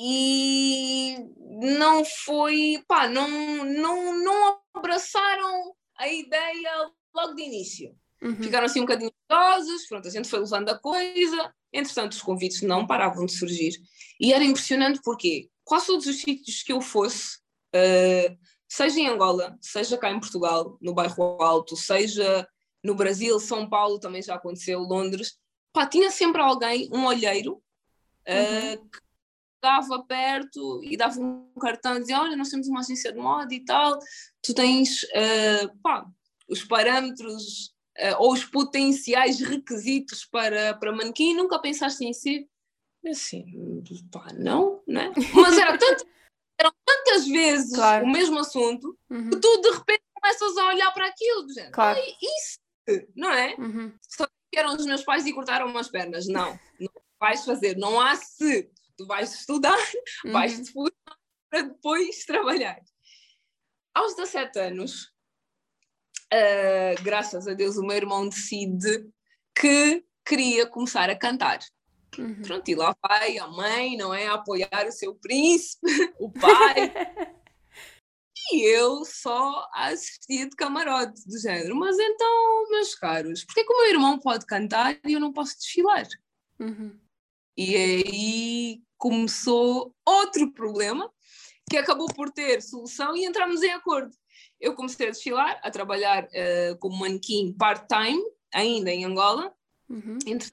e 0.00 1.16
não 1.60 2.04
foi, 2.04 2.84
pá, 2.86 3.08
não, 3.08 3.28
não, 3.64 4.24
não 4.24 4.60
abraçaram 4.72 5.74
a 5.96 6.06
ideia 6.06 6.90
logo 7.12 7.34
de 7.34 7.42
início. 7.42 7.96
Uhum. 8.22 8.36
Ficaram 8.36 8.66
assim 8.66 8.78
um 8.78 8.84
bocadinho 8.84 9.10
idosos, 9.28 9.86
pronto, 9.88 10.06
a 10.06 10.10
gente 10.10 10.28
foi 10.28 10.38
levando 10.38 10.68
a 10.68 10.78
coisa, 10.78 11.52
entretanto 11.72 12.12
os 12.12 12.22
convites 12.22 12.62
não 12.62 12.86
paravam 12.86 13.26
de 13.26 13.36
surgir. 13.36 13.72
E 14.20 14.32
era 14.32 14.44
impressionante 14.44 15.00
porque 15.02 15.48
quase 15.64 15.86
todos 15.86 16.06
os 16.06 16.20
sítios 16.20 16.62
que 16.62 16.72
eu 16.72 16.80
fosse, 16.80 17.38
uh, 17.74 18.38
seja 18.68 19.00
em 19.00 19.08
Angola, 19.08 19.56
seja 19.60 19.98
cá 19.98 20.10
em 20.10 20.20
Portugal, 20.20 20.78
no 20.80 20.94
bairro 20.94 21.42
Alto, 21.42 21.76
seja 21.76 22.46
no 22.84 22.94
Brasil, 22.94 23.40
São 23.40 23.68
Paulo 23.68 23.98
também 23.98 24.22
já 24.22 24.36
aconteceu, 24.36 24.78
Londres, 24.78 25.36
pá, 25.72 25.86
tinha 25.86 26.10
sempre 26.10 26.40
alguém, 26.40 26.88
um 26.92 27.04
olheiro, 27.04 27.54
uh, 27.54 28.88
que 28.90 29.07
dava 29.62 30.02
perto 30.04 30.80
e 30.82 30.96
dava 30.96 31.20
um 31.20 31.52
cartão 31.60 31.96
e 31.96 32.00
dizia, 32.00 32.20
olha, 32.20 32.36
nós 32.36 32.48
temos 32.48 32.68
uma 32.68 32.80
agência 32.80 33.12
de 33.12 33.18
moda 33.18 33.52
e 33.52 33.64
tal, 33.64 33.98
tu 34.42 34.54
tens 34.54 35.02
uh, 35.04 35.78
pá, 35.82 36.06
os 36.48 36.64
parâmetros 36.64 37.74
uh, 37.98 38.16
ou 38.18 38.32
os 38.32 38.44
potenciais 38.44 39.40
requisitos 39.40 40.24
para, 40.24 40.74
para 40.74 40.92
manequim, 40.92 41.34
nunca 41.34 41.58
pensaste 41.58 42.04
em 42.04 42.12
si? 42.12 42.48
Assim, 43.06 43.82
pá, 44.10 44.32
não, 44.36 44.82
né? 44.86 45.12
Mas 45.34 45.56
era 45.56 45.78
tanto 45.78 46.04
eram 46.58 46.72
tantas 46.84 47.26
vezes 47.26 47.74
claro. 47.74 48.04
o 48.04 48.08
mesmo 48.08 48.38
assunto 48.38 48.98
uhum. 49.08 49.30
que 49.30 49.40
tu 49.40 49.60
de 49.60 49.70
repente 49.70 50.02
começas 50.12 50.56
a 50.56 50.68
olhar 50.68 50.90
para 50.92 51.06
aquilo, 51.06 51.42
do 51.44 51.52
género, 51.52 51.72
claro. 51.72 52.00
isso, 52.20 52.58
não 53.14 53.30
é? 53.30 53.54
Uhum. 53.54 53.92
Só 54.02 54.26
que 54.26 54.58
eram 54.58 54.74
os 54.74 54.84
meus 54.84 55.04
pais 55.04 55.26
e 55.26 55.32
cortaram 55.32 55.66
umas 55.66 55.88
pernas. 55.88 56.26
Não, 56.26 56.58
não 56.80 56.90
vais 57.20 57.44
fazer, 57.44 57.76
não 57.76 58.00
há 58.00 58.16
se. 58.16 58.70
Tu 58.98 59.06
vais 59.06 59.32
estudar, 59.32 59.78
uhum. 60.26 60.32
vais 60.32 60.60
te 60.60 60.72
formar 60.72 60.92
para 61.48 61.62
depois 61.62 62.24
trabalhar. 62.24 62.80
Aos 63.94 64.14
17 64.16 64.58
anos, 64.58 65.04
uh, 66.32 67.02
graças 67.02 67.46
a 67.46 67.54
Deus, 67.54 67.76
o 67.76 67.86
meu 67.86 67.96
irmão 67.96 68.28
decide 68.28 69.08
que 69.54 70.04
queria 70.26 70.66
começar 70.66 71.08
a 71.08 71.16
cantar. 71.16 71.60
Uhum. 72.18 72.42
Pronto, 72.42 72.68
e 72.68 72.74
lá 72.74 72.94
vai 73.00 73.38
a 73.38 73.46
mãe, 73.46 73.96
não 73.96 74.12
é? 74.12 74.26
A 74.26 74.34
apoiar 74.34 74.86
o 74.88 74.92
seu 74.92 75.14
príncipe, 75.14 75.86
o 76.18 76.30
pai. 76.30 76.92
e 78.52 78.62
eu 78.64 79.04
só 79.04 79.68
assistia 79.72 80.48
de 80.48 80.56
camarote 80.56 81.24
do 81.24 81.38
género. 81.38 81.76
Mas 81.76 81.96
então, 81.98 82.70
meus 82.70 82.94
caros, 82.96 83.44
porquê 83.44 83.64
que 83.64 83.72
o 83.72 83.76
meu 83.76 83.90
irmão 83.90 84.18
pode 84.18 84.44
cantar 84.44 84.98
e 85.06 85.12
eu 85.12 85.20
não 85.20 85.32
posso 85.32 85.56
desfilar? 85.56 86.06
Uhum. 86.58 86.98
E 87.58 87.74
aí 87.74 88.82
começou 88.96 89.92
outro 90.06 90.52
problema 90.52 91.12
que 91.68 91.76
acabou 91.76 92.06
por 92.14 92.30
ter 92.30 92.62
solução 92.62 93.16
e 93.16 93.24
entramos 93.24 93.64
em 93.64 93.72
acordo. 93.72 94.14
Eu 94.60 94.76
comecei 94.76 95.08
a 95.08 95.10
desfilar, 95.10 95.60
a 95.64 95.68
trabalhar 95.68 96.22
uh, 96.26 96.78
como 96.78 96.96
manequim 96.96 97.52
part-time, 97.52 98.22
ainda 98.54 98.92
em 98.92 99.04
Angola. 99.04 99.52
Uhum. 99.88 100.18
Entre 100.24 100.52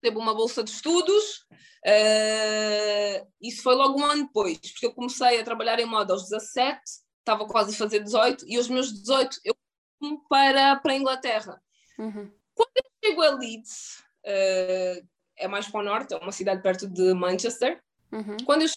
teve 0.00 0.16
uma 0.16 0.34
bolsa 0.34 0.64
de 0.64 0.70
estudos, 0.70 1.44
uh, 1.84 3.28
isso 3.42 3.62
foi 3.62 3.74
logo 3.74 4.00
um 4.00 4.06
ano 4.06 4.24
depois, 4.24 4.58
porque 4.58 4.86
eu 4.86 4.94
comecei 4.94 5.38
a 5.38 5.44
trabalhar 5.44 5.78
em 5.80 5.84
moda 5.84 6.14
aos 6.14 6.30
17, 6.30 6.80
estava 7.18 7.46
quase 7.46 7.74
a 7.74 7.78
fazer 7.78 8.00
18, 8.00 8.46
e 8.48 8.56
aos 8.56 8.68
meus 8.68 8.90
18 8.90 9.38
eu 9.44 9.54
fui 9.98 10.16
para, 10.30 10.76
para 10.76 10.92
a 10.92 10.96
Inglaterra. 10.96 11.60
Uhum. 11.98 12.32
Quando 12.54 12.70
eu 12.76 12.90
chego 13.04 13.22
a 13.22 13.30
Leeds, 13.30 14.02
uh, 14.24 15.08
é 15.38 15.48
mais 15.48 15.68
para 15.68 15.80
o 15.80 15.84
norte, 15.84 16.14
é 16.14 16.16
uma 16.18 16.32
cidade 16.32 16.62
perto 16.62 16.88
de 16.88 17.14
Manchester, 17.14 17.82
uhum. 18.12 18.36
quando 18.44 18.62
eu 18.62 18.68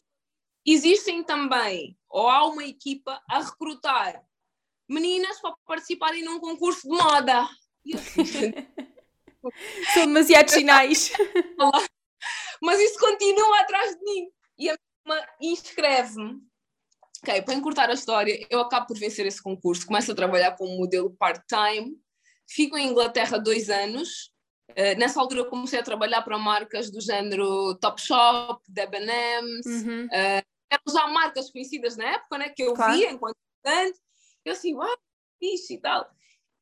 existem 0.65 1.23
também, 1.23 1.97
ou 2.09 2.29
há 2.29 2.45
uma 2.45 2.63
equipa 2.63 3.21
a 3.29 3.39
recrutar 3.39 4.23
meninas 4.87 5.39
para 5.39 5.55
participarem 5.65 6.23
num 6.23 6.39
concurso 6.39 6.81
de 6.83 6.89
moda. 6.89 7.47
Assim, 8.19 8.53
São 9.93 10.05
demasiados 10.05 10.53
sinais. 10.53 11.11
Mas 12.61 12.79
isso 12.79 12.99
continua 12.99 13.61
atrás 13.61 13.95
de 13.95 14.03
mim. 14.03 14.27
E 14.57 14.69
a 14.69 14.77
minha 15.05 15.27
inscreve-me. 15.41 16.39
Ok, 17.23 17.41
para 17.43 17.53
encurtar 17.53 17.89
a 17.89 17.93
história, 17.93 18.45
eu 18.49 18.59
acabo 18.59 18.87
por 18.87 18.97
vencer 18.97 19.25
esse 19.25 19.41
concurso. 19.41 19.85
Começo 19.85 20.11
a 20.11 20.15
trabalhar 20.15 20.55
como 20.55 20.77
modelo 20.77 21.15
part-time. 21.17 21.95
Fico 22.47 22.77
em 22.77 22.89
Inglaterra 22.89 23.39
dois 23.39 23.69
anos. 23.69 24.31
Uh, 24.71 24.97
nessa 24.97 25.19
altura 25.19 25.45
comecei 25.45 25.79
a 25.79 25.83
trabalhar 25.83 26.21
para 26.21 26.37
marcas 26.37 26.89
do 26.89 27.01
género 27.01 27.75
Topshop, 27.75 28.61
Debenhams. 28.67 29.65
Uhum. 29.65 30.05
Uh, 30.05 30.51
eram 30.71 30.83
já 30.89 31.07
marcas 31.07 31.51
conhecidas 31.51 31.97
na 31.97 32.05
época, 32.05 32.37
né, 32.37 32.49
que 32.49 32.63
eu 32.63 32.73
claro. 32.73 32.93
via 32.93 33.11
enquanto 33.11 33.35
estudante. 33.57 33.99
Eu 34.45 34.53
assim, 34.53 34.73
uau, 34.73 34.97
fixe 35.39 35.75
e 35.75 35.77
tal. 35.79 36.09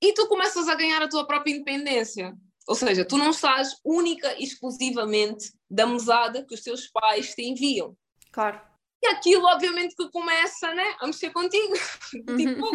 E 0.02 0.14
tu 0.14 0.28
começas 0.28 0.68
a 0.68 0.76
ganhar 0.76 1.02
a 1.02 1.10
tua 1.10 1.28
própria 1.28 1.52
independência 1.52 2.34
Ou 2.68 2.76
seja, 2.76 3.06
tu 3.06 3.18
não 3.18 3.32
estás 3.32 3.76
única 3.84 4.34
e 4.40 4.44
exclusivamente 4.44 5.54
da 5.70 5.86
mesada 5.86 6.46
que 6.46 6.56
os 6.56 6.62
teus 6.62 6.88
pais 6.88 7.36
te 7.36 7.44
enviam. 7.44 7.96
Claro. 8.32 8.62
E 9.02 9.08
aquilo, 9.08 9.46
obviamente, 9.46 9.96
que 9.96 10.10
começa 10.10 10.74
né, 10.74 10.96
a 11.00 11.08
mexer 11.08 11.32
contigo. 11.32 11.74
tipo, 12.38 12.70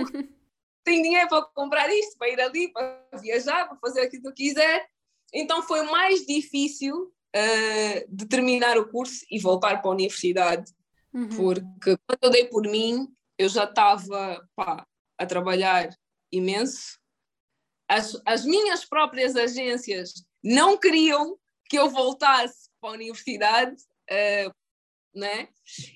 tem 0.84 1.02
dinheiro 1.02 1.28
para 1.28 1.42
comprar 1.54 1.88
isto, 1.92 2.16
para 2.18 2.28
ir 2.28 2.40
ali, 2.40 2.72
para 2.72 3.06
viajar, 3.20 3.66
para 3.68 3.78
fazer 3.78 4.02
aquilo 4.02 4.22
que 4.22 4.28
eu 4.28 4.34
quiser. 4.34 4.86
Então 5.34 5.62
foi 5.62 5.82
mais 5.82 6.24
difícil 6.24 7.12
uh, 7.34 8.06
de 8.08 8.26
terminar 8.26 8.78
o 8.78 8.88
curso 8.88 9.26
e 9.28 9.40
voltar 9.40 9.82
para 9.82 9.90
a 9.90 9.94
universidade, 9.94 10.72
uhum. 11.12 11.28
porque 11.28 11.96
quando 12.06 12.22
eu 12.22 12.30
dei 12.30 12.44
por 12.46 12.62
mim, 12.62 13.08
eu 13.36 13.48
já 13.48 13.64
estava 13.64 14.48
a 15.18 15.26
trabalhar 15.26 15.90
imenso. 16.30 16.98
As, 17.88 18.16
as 18.24 18.44
minhas 18.44 18.84
próprias 18.84 19.34
agências 19.34 20.24
não 20.42 20.78
queriam 20.78 21.36
que 21.68 21.78
eu 21.78 21.90
voltasse 21.90 22.70
para 22.80 22.90
a 22.90 22.94
universidade, 22.94 23.74
uh, 24.10 24.54
né? 25.14 25.48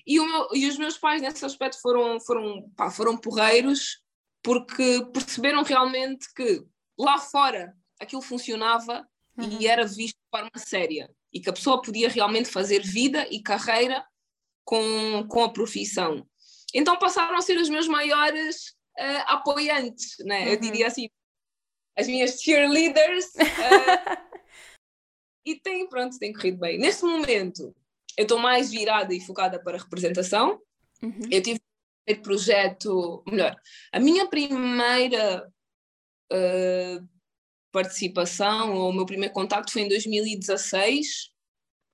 E, 0.05 0.19
meu, 0.19 0.49
e, 0.53 0.67
os 0.67 0.77
meus 0.77 0.97
pais 0.97 1.21
nesse 1.21 1.45
aspecto 1.45 1.79
foram, 1.81 2.19
foram, 2.19 2.69
pá, 2.75 2.89
foram 2.89 3.17
porreiros 3.17 4.01
porque 4.41 5.05
perceberam 5.13 5.63
realmente 5.63 6.33
que 6.33 6.65
lá 6.97 7.17
fora 7.19 7.75
aquilo 7.99 8.21
funcionava 8.21 9.07
uhum. 9.39 9.57
e 9.59 9.67
era 9.67 9.85
visto 9.85 10.15
de 10.15 10.29
forma 10.29 10.51
séria 10.55 11.09
e 11.33 11.39
que 11.39 11.49
a 11.49 11.53
pessoa 11.53 11.81
podia 11.81 12.09
realmente 12.09 12.49
fazer 12.49 12.81
vida 12.81 13.27
e 13.29 13.41
carreira 13.41 14.03
com, 14.63 15.27
com 15.27 15.43
a 15.43 15.51
profissão. 15.51 16.27
Então 16.73 16.97
passaram 16.97 17.37
a 17.37 17.41
ser 17.41 17.57
os 17.57 17.69
meus 17.69 17.87
maiores 17.87 18.69
uh, 18.99 19.23
apoiantes, 19.27 20.15
né? 20.19 20.45
Uhum. 20.45 20.49
eu 20.49 20.59
diria 20.59 20.87
assim, 20.87 21.09
as 21.97 22.07
minhas 22.07 22.41
cheerleaders. 22.41 23.25
Uh, 23.35 24.39
e 25.45 25.55
tem, 25.55 25.87
pronto, 25.87 26.17
tem 26.19 26.33
corrido 26.33 26.59
bem. 26.59 26.77
Neste 26.77 27.03
momento, 27.03 27.75
eu 28.17 28.23
estou 28.23 28.39
mais 28.39 28.71
virada 28.71 29.13
e 29.13 29.21
focada 29.21 29.61
para 29.61 29.77
a 29.77 29.81
representação. 29.81 30.61
Uhum. 31.01 31.21
Eu 31.31 31.41
tive 31.41 31.59
um 32.07 32.21
projeto, 32.21 33.23
melhor, 33.27 33.55
a 33.91 33.99
minha 33.99 34.27
primeira 34.27 35.47
uh, 36.31 37.09
participação, 37.71 38.75
ou 38.75 38.89
o 38.89 38.93
meu 38.93 39.05
primeiro 39.05 39.33
contacto 39.33 39.71
foi 39.71 39.83
em 39.83 39.87
2016 39.87 41.31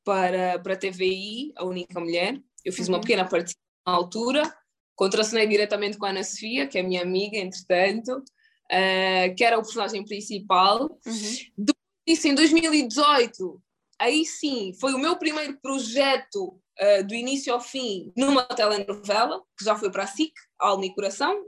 para, 0.04 0.60
para 0.60 0.74
a 0.74 0.78
TVI, 0.78 1.52
a 1.56 1.66
única 1.66 2.00
mulher. 2.00 2.40
Eu 2.64 2.74
fiz 2.74 2.88
uhum. 2.88 2.96
uma 2.96 3.02
pequena 3.02 3.28
participação 3.28 3.62
na 3.86 3.94
altura, 3.94 4.58
contracenei 4.96 5.48
diretamente 5.48 5.98
com 5.98 6.06
a 6.06 6.10
Ana 6.10 6.24
Sofia, 6.24 6.68
que 6.68 6.78
é 6.78 6.84
minha 6.84 7.02
amiga, 7.02 7.38
entretanto, 7.38 8.18
uh, 8.18 9.36
que 9.36 9.44
era 9.44 9.58
o 9.58 9.62
personagem 9.62 10.04
principal. 10.06 10.84
Uhum. 11.06 11.36
Depois 11.58 11.76
disso, 12.08 12.28
em 12.28 12.36
2018, 12.36 13.62
aí 14.00 14.26
sim, 14.26 14.74
foi 14.80 14.94
o 14.94 15.00
meu 15.00 15.18
primeiro 15.18 15.60
projeto 15.62 16.60
uh, 16.80 17.04
do 17.06 17.14
início 17.14 17.54
ao 17.54 17.62
fim 17.62 18.12
numa 18.16 18.44
telenovela, 18.44 19.42
que 19.58 19.66
já 19.66 19.76
foi 19.76 19.92
para 19.92 20.04
a 20.04 20.08
SIC, 20.08 20.34
Alma 20.60 20.86
e 20.86 20.94
Coração, 20.94 21.46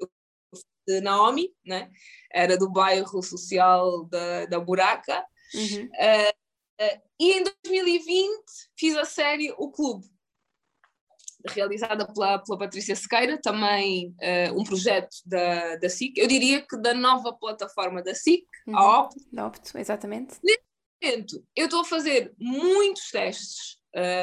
de 0.88 1.02
Naomi, 1.02 1.54
né? 1.66 1.90
era 2.32 2.58
do 2.58 2.70
bairro 2.70 3.22
social 3.22 4.06
da, 4.06 4.46
da 4.46 4.60
Buraca. 4.60 5.26
Uhum. 5.54 5.86
Uh, 5.86 6.84
uh, 6.84 7.02
e 7.20 7.32
em 7.34 7.44
2020 7.44 8.30
fiz 8.78 8.96
a 8.96 9.06
série 9.06 9.52
O 9.58 9.72
Clube, 9.72 10.06
realizada 11.50 12.06
pela, 12.14 12.40
pela 12.40 12.58
Patrícia 12.58 12.96
Sequeira, 12.96 13.40
também 13.42 14.16
uh, 14.22 14.60
um 14.60 14.64
projeto 14.64 15.16
da, 15.26 15.78
da 15.78 15.90
SIC, 15.90 16.18
eu 16.18 16.28
diria 16.28 16.62
que 16.62 16.78
da 16.78 16.94
nova 16.94 17.34
plataforma 17.34 18.04
da 18.04 18.14
SIC, 18.14 18.46
uhum. 18.68 18.78
a 18.78 19.00
Opto. 19.02 19.20
Da 19.32 19.48
Opto, 19.48 19.78
exatamente. 19.78 20.38
Neste 20.44 20.64
momento, 21.02 21.48
eu 21.56 21.66
estou 21.66 21.82
a 21.82 21.86
fazer 21.86 22.34
muitos 22.40 23.10
testes 23.10 23.78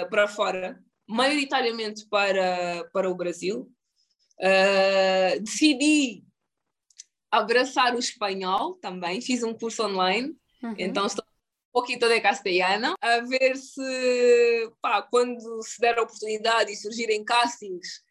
para 0.09 0.29
fora, 0.29 0.79
maioritariamente 1.09 2.07
para, 2.09 2.89
para 2.93 3.11
o 3.11 3.15
Brasil. 3.17 3.69
Decidi 5.41 6.23
abraçar 7.39 7.95
o 7.95 7.99
espanhol 7.99 8.75
também, 8.75 9.21
fiz 9.21 9.43
um 9.43 9.55
curso 9.55 9.85
online, 9.85 10.37
uhum. 10.63 10.75
então 10.79 11.07
estou 11.07 11.25
um 11.25 11.73
pouquinho 11.73 11.99
de 11.99 12.21
castelhano, 12.21 12.95
a 13.01 13.21
ver 13.21 13.57
se, 13.57 14.73
pá, 14.81 15.03
quando 15.03 15.41
se 15.63 15.81
der 15.81 15.99
a 15.99 16.03
oportunidade 16.03 16.73
e 16.73 16.77
surgirem 16.77 17.25
castings 17.25 18.03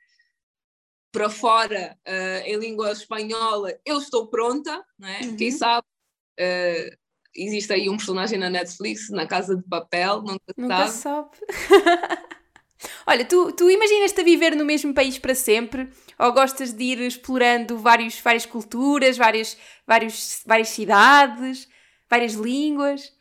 para 1.12 1.30
fora 1.30 1.98
uh, 2.08 2.48
em 2.48 2.58
língua 2.58 2.92
espanhola, 2.92 3.78
eu 3.86 4.00
estou 4.00 4.28
pronta, 4.28 4.84
não 4.98 5.08
é? 5.08 5.22
Uhum. 5.22 5.38
Quem 5.38 5.52
sabe 5.52 5.86
uh, 6.40 6.98
existe 7.36 7.72
aí 7.72 7.90
um 7.90 7.98
personagem 7.98 8.40
na 8.40 8.50
Netflix, 8.50 9.10
na 9.10 9.28
Casa 9.28 9.56
de 9.56 9.64
Papel, 9.64 10.22
nunca, 10.22 10.54
nunca 10.58 10.88
sabe. 10.88 11.38
sabe. 11.38 12.24
Olha, 13.08 13.26
tu, 13.26 13.52
tu 13.52 13.70
imaginas-te 13.70 14.22
a 14.22 14.24
viver 14.24 14.56
no 14.56 14.66
mesmo 14.66 14.94
país 14.94 15.18
para 15.20 15.36
sempre? 15.36 15.90
Ou 16.18 16.32
gostas 16.32 16.74
de 16.74 16.84
ir 16.84 17.02
explorando 17.02 17.78
vários, 17.78 18.20
várias 18.20 18.46
culturas, 18.46 19.18
várias, 19.18 19.58
vários, 19.86 20.42
várias 20.46 20.70
cidades, 20.70 21.68
várias 22.10 22.34
línguas? 22.34 23.14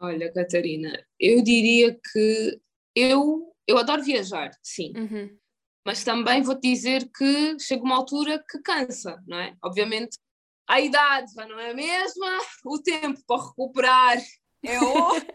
Olha, 0.00 0.32
Catarina, 0.32 0.92
eu 1.18 1.42
diria 1.42 1.98
que 2.12 2.60
eu, 2.94 3.54
eu 3.66 3.78
adoro 3.78 4.02
viajar, 4.02 4.50
sim. 4.62 4.92
Uhum. 4.96 5.36
Mas 5.86 6.02
também 6.02 6.42
vou-te 6.42 6.68
dizer 6.68 7.10
que 7.14 7.58
chega 7.58 7.82
uma 7.82 7.96
altura 7.96 8.42
que 8.50 8.58
cansa, 8.60 9.22
não 9.26 9.38
é? 9.38 9.54
Obviamente, 9.62 10.18
a 10.68 10.80
idade 10.80 11.32
já 11.34 11.46
não 11.46 11.58
é 11.58 11.70
a 11.70 11.74
mesma, 11.74 12.38
o 12.64 12.78
tempo 12.78 13.20
para 13.26 13.46
recuperar 13.46 14.18
é 14.62 14.80
outro. 14.80 15.26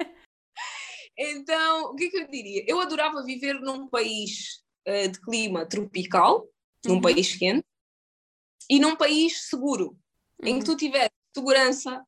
Então, 1.21 1.91
o 1.91 1.95
que 1.95 2.05
é 2.05 2.09
que 2.09 2.17
eu 2.17 2.27
diria? 2.29 2.63
Eu 2.65 2.79
adorava 2.79 3.21
viver 3.23 3.59
num 3.59 3.89
país 3.89 4.63
uh, 4.87 5.11
de 5.11 5.19
clima 5.19 5.65
tropical, 5.65 6.47
num 6.85 6.95
uhum. 6.95 7.01
país 7.01 7.35
quente, 7.35 7.65
e 8.69 8.79
num 8.79 8.95
país 8.95 9.49
seguro, 9.49 9.99
uhum. 10.41 10.47
em 10.47 10.59
que 10.59 10.65
tu 10.65 10.71
uhum. 10.71 10.77
tivesse 10.77 11.11
segurança 11.35 12.05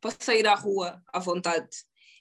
para 0.00 0.16
sair 0.18 0.46
à 0.46 0.54
rua 0.54 1.02
à 1.12 1.18
vontade, 1.18 1.68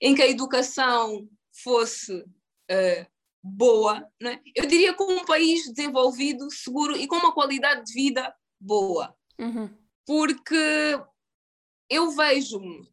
em 0.02 0.14
que 0.14 0.22
a 0.22 0.28
educação 0.28 1.30
fosse 1.64 2.14
uh, 2.14 3.14
boa, 3.42 4.06
é? 4.22 4.40
eu 4.54 4.66
diria 4.66 4.94
com 4.94 5.06
um 5.06 5.24
país 5.24 5.72
desenvolvido, 5.74 6.52
seguro 6.52 6.98
e 6.98 7.08
com 7.08 7.16
uma 7.16 7.34
qualidade 7.34 7.86
de 7.86 7.94
vida 7.94 8.36
boa. 8.60 9.16
Uhum. 9.40 9.70
Porque 10.06 11.00
eu 11.90 12.12
vejo-me 12.12 12.93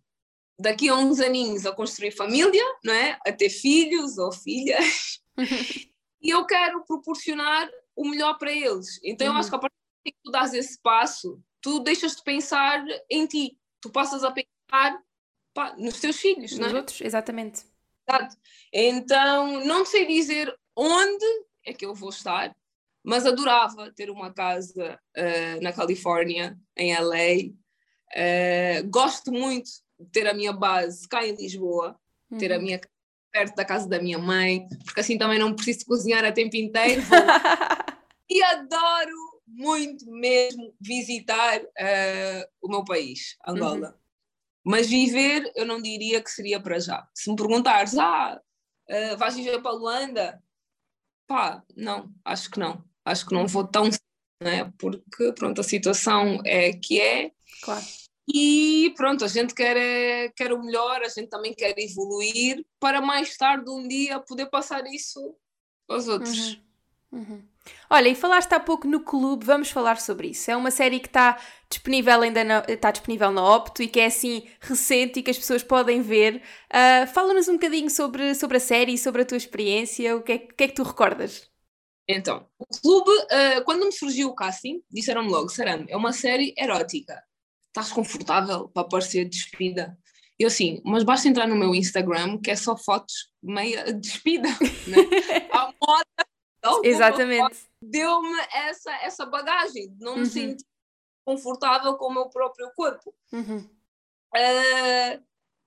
daqui 0.61 0.89
a 0.89 0.95
uns 0.95 1.21
aninhos 1.21 1.65
a 1.65 1.73
construir 1.73 2.11
família, 2.11 2.65
não 2.85 2.93
é? 2.93 3.19
A 3.27 3.33
ter 3.33 3.51
filhos 3.51 4.19
ou 4.19 4.31
filhas. 4.31 5.21
e 6.21 6.31
eu 6.31 6.45
quero 6.45 6.85
proporcionar 6.85 7.69
o 7.97 8.09
melhor 8.09 8.39
para 8.39 8.53
eles. 8.53 9.01
Então 9.03 9.27
uhum. 9.27 9.35
eu 9.35 9.39
acho 9.39 9.49
que 9.49 9.57
a 9.57 9.59
partir 9.59 9.77
que 10.05 10.15
tu 10.23 10.31
dás 10.31 10.53
esse 10.55 10.79
passo, 10.81 11.43
tu 11.61 11.81
deixas 11.81 12.17
de 12.17 12.23
pensar 12.23 12.85
em 13.11 13.27
ti. 13.27 13.59
Tu 13.81 13.91
passas 13.91 14.23
a 14.23 14.31
pensar 14.31 15.03
pá, 15.55 15.75
nos 15.77 16.01
teus 16.01 16.17
filhos, 16.19 16.53
nos 16.53 16.61
não 16.61 16.69
é? 16.69 16.81
outros, 16.81 17.01
exatamente. 17.01 17.65
Então, 18.73 19.65
não 19.65 19.85
sei 19.85 20.05
dizer 20.05 20.53
onde 20.77 21.25
é 21.65 21.73
que 21.73 21.87
eu 21.87 21.95
vou 21.95 22.09
estar, 22.11 22.55
mas 23.05 23.25
adorava 23.25 23.93
ter 23.93 24.11
uma 24.11 24.33
casa 24.33 25.01
uh, 25.17 25.63
na 25.63 25.73
Califórnia, 25.73 26.59
em 26.77 26.93
LA. 26.99 27.55
Uh, 28.13 28.91
gosto 28.91 29.31
muito 29.31 29.71
ter 30.13 30.27
a 30.27 30.35
minha 30.35 30.53
base 30.53 31.09
cá 31.09 31.27
em 31.27 31.35
Lisboa, 31.35 31.99
uhum. 32.31 32.39
ter 32.39 32.53
a 32.53 32.57
uhum. 32.57 32.63
minha 32.63 32.81
perto 33.33 33.55
da 33.55 33.65
casa 33.65 33.89
da 33.89 34.01
minha 34.01 34.19
mãe, 34.19 34.67
porque 34.85 35.01
assim 35.01 35.17
também 35.17 35.39
não 35.39 35.55
preciso 35.55 35.87
cozinhar 35.87 36.25
a 36.25 36.33
tempo 36.33 36.57
inteiro. 36.57 37.03
e 38.29 38.43
adoro 38.43 39.43
muito 39.47 40.11
mesmo 40.11 40.75
visitar 40.81 41.61
uh, 41.61 42.49
o 42.61 42.69
meu 42.69 42.85
país, 42.85 43.37
Angola. 43.47 43.89
Uhum. 43.89 43.95
Mas 44.65 44.89
viver, 44.89 45.51
eu 45.55 45.65
não 45.65 45.81
diria 45.81 46.23
que 46.23 46.31
seria 46.31 46.61
para 46.61 46.79
já. 46.79 47.09
Se 47.15 47.31
me 47.31 47.37
perguntares, 47.37 47.97
ah, 47.97 48.41
uh, 48.89 49.17
vais 49.17 49.35
viver 49.35 49.61
para 49.63 49.71
a 49.71 49.75
Luanda? 49.75 50.43
Pá, 51.27 51.63
não, 51.77 52.13
acho 52.25 52.51
que 52.51 52.59
não. 52.59 52.85
Acho 53.05 53.27
que 53.27 53.35
não 53.35 53.47
vou 53.47 53.67
tão 53.67 53.89
né? 54.43 54.73
porque 54.79 55.33
pronto, 55.33 55.61
a 55.61 55.65
situação 55.65 56.41
é 56.45 56.73
que 56.73 57.01
é. 57.01 57.31
Claro. 57.63 57.85
E 58.33 58.93
pronto, 58.97 59.25
a 59.25 59.29
gente 59.29 59.55
quer, 59.55 59.77
é, 59.77 60.29
quer 60.31 60.53
o 60.53 60.63
melhor, 60.63 61.03
a 61.03 61.09
gente 61.09 61.29
também 61.29 61.53
quer 61.53 61.75
evoluir 61.79 62.65
para 62.79 63.01
mais 63.01 63.37
tarde 63.37 63.69
um 63.69 63.87
dia 63.89 64.21
poder 64.21 64.47
passar 64.47 64.85
isso 64.87 65.35
aos 65.89 66.07
outros. 66.07 66.55
Uhum. 66.55 66.71
Uhum. 67.13 67.43
Olha, 67.91 68.09
e 68.09 68.15
falaste 68.15 68.53
há 68.53 68.61
pouco 68.61 68.87
no 68.87 69.01
clube, 69.01 69.45
vamos 69.45 69.71
falar 69.71 70.01
sobre 70.01 70.29
isso. 70.29 70.49
É 70.51 70.57
uma 70.57 70.71
série 70.71 71.01
que 71.01 71.09
está 71.09 71.41
disponível 71.69 72.21
ainda 72.23 72.45
na, 72.45 72.65
está 72.69 72.93
disponível 72.93 73.33
na 73.33 73.57
Opto 73.57 73.83
e 73.83 73.89
que 73.89 73.99
é 73.99 74.07
assim 74.07 74.45
recente 74.61 75.19
e 75.19 75.23
que 75.23 75.31
as 75.31 75.37
pessoas 75.37 75.63
podem 75.63 76.01
ver. 76.01 76.41
Uh, 76.73 77.07
Fala-nos 77.09 77.49
um 77.49 77.55
bocadinho 77.55 77.91
sobre, 77.91 78.35
sobre 78.37 78.59
a 78.59 78.61
série 78.61 78.95
e 78.95 78.99
sobre 78.99 79.23
a 79.23 79.25
tua 79.25 79.37
experiência, 79.37 80.17
o 80.17 80.23
que 80.23 80.33
é, 80.33 80.39
que, 80.39 80.65
é 80.65 80.69
que 80.69 80.75
tu 80.75 80.85
recordas? 80.85 81.51
Então, 82.09 82.47
o 82.59 82.67
clube, 82.67 83.11
uh, 83.11 83.65
quando 83.65 83.85
me 83.85 83.93
surgiu 83.93 84.29
o 84.29 84.35
casting, 84.35 84.83
disseram-me 84.89 85.31
logo, 85.31 85.49
Saram, 85.49 85.85
é 85.89 85.97
uma 85.97 86.13
série 86.13 86.55
erótica 86.57 87.21
estás 87.71 87.93
confortável 87.93 88.69
para 88.69 88.87
parecer 88.87 89.25
despida? 89.25 89.97
Eu 90.39 90.49
assim, 90.49 90.81
mas 90.85 91.05
basta 91.05 91.29
entrar 91.29 91.47
no 91.47 91.57
meu 91.57 91.75
Instagram, 91.75 92.39
que 92.39 92.51
é 92.51 92.57
só 92.57 92.77
fotos 92.77 93.31
meia 93.43 93.93
despida, 93.93 94.49
né? 94.49 94.97
A 95.53 95.73
moda 95.81 96.31
Exatamente. 96.85 97.67
deu-me 97.81 98.39
essa, 98.53 98.93
essa 99.03 99.27
bagagem 99.27 99.91
de 99.91 100.05
não 100.05 100.15
me 100.15 100.21
uhum. 100.21 100.27
sentir 100.27 100.65
confortável 101.25 101.95
com 101.97 102.07
o 102.07 102.15
meu 102.15 102.29
próprio 102.29 102.71
corpo. 102.75 103.15
Uhum. 103.33 103.59
Uh, 103.59 105.23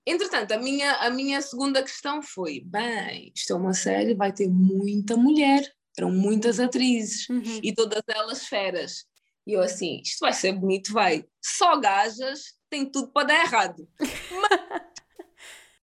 entretanto, 0.06 0.52
a 0.52 0.58
minha, 0.58 0.92
a 0.96 1.10
minha 1.10 1.40
segunda 1.40 1.82
questão 1.82 2.22
foi: 2.22 2.60
bem, 2.60 3.32
isto 3.34 3.52
é 3.52 3.56
uma 3.56 3.74
série, 3.74 4.14
vai 4.14 4.32
ter 4.32 4.48
muita 4.48 5.16
mulher, 5.16 5.62
eram 5.96 6.10
muitas 6.10 6.60
atrizes 6.60 7.28
uhum. 7.28 7.60
e 7.62 7.72
todas 7.72 8.02
elas 8.08 8.46
feras. 8.46 9.06
E 9.46 9.52
eu 9.52 9.60
assim, 9.60 10.00
isto 10.02 10.20
vai 10.20 10.32
ser 10.32 10.52
bonito, 10.52 10.92
vai. 10.92 11.24
Só 11.42 11.76
gajas, 11.78 12.54
tem 12.70 12.90
tudo 12.90 13.12
para 13.12 13.26
dar 13.26 13.44
errado. 13.44 13.88
Mas, 13.98 14.60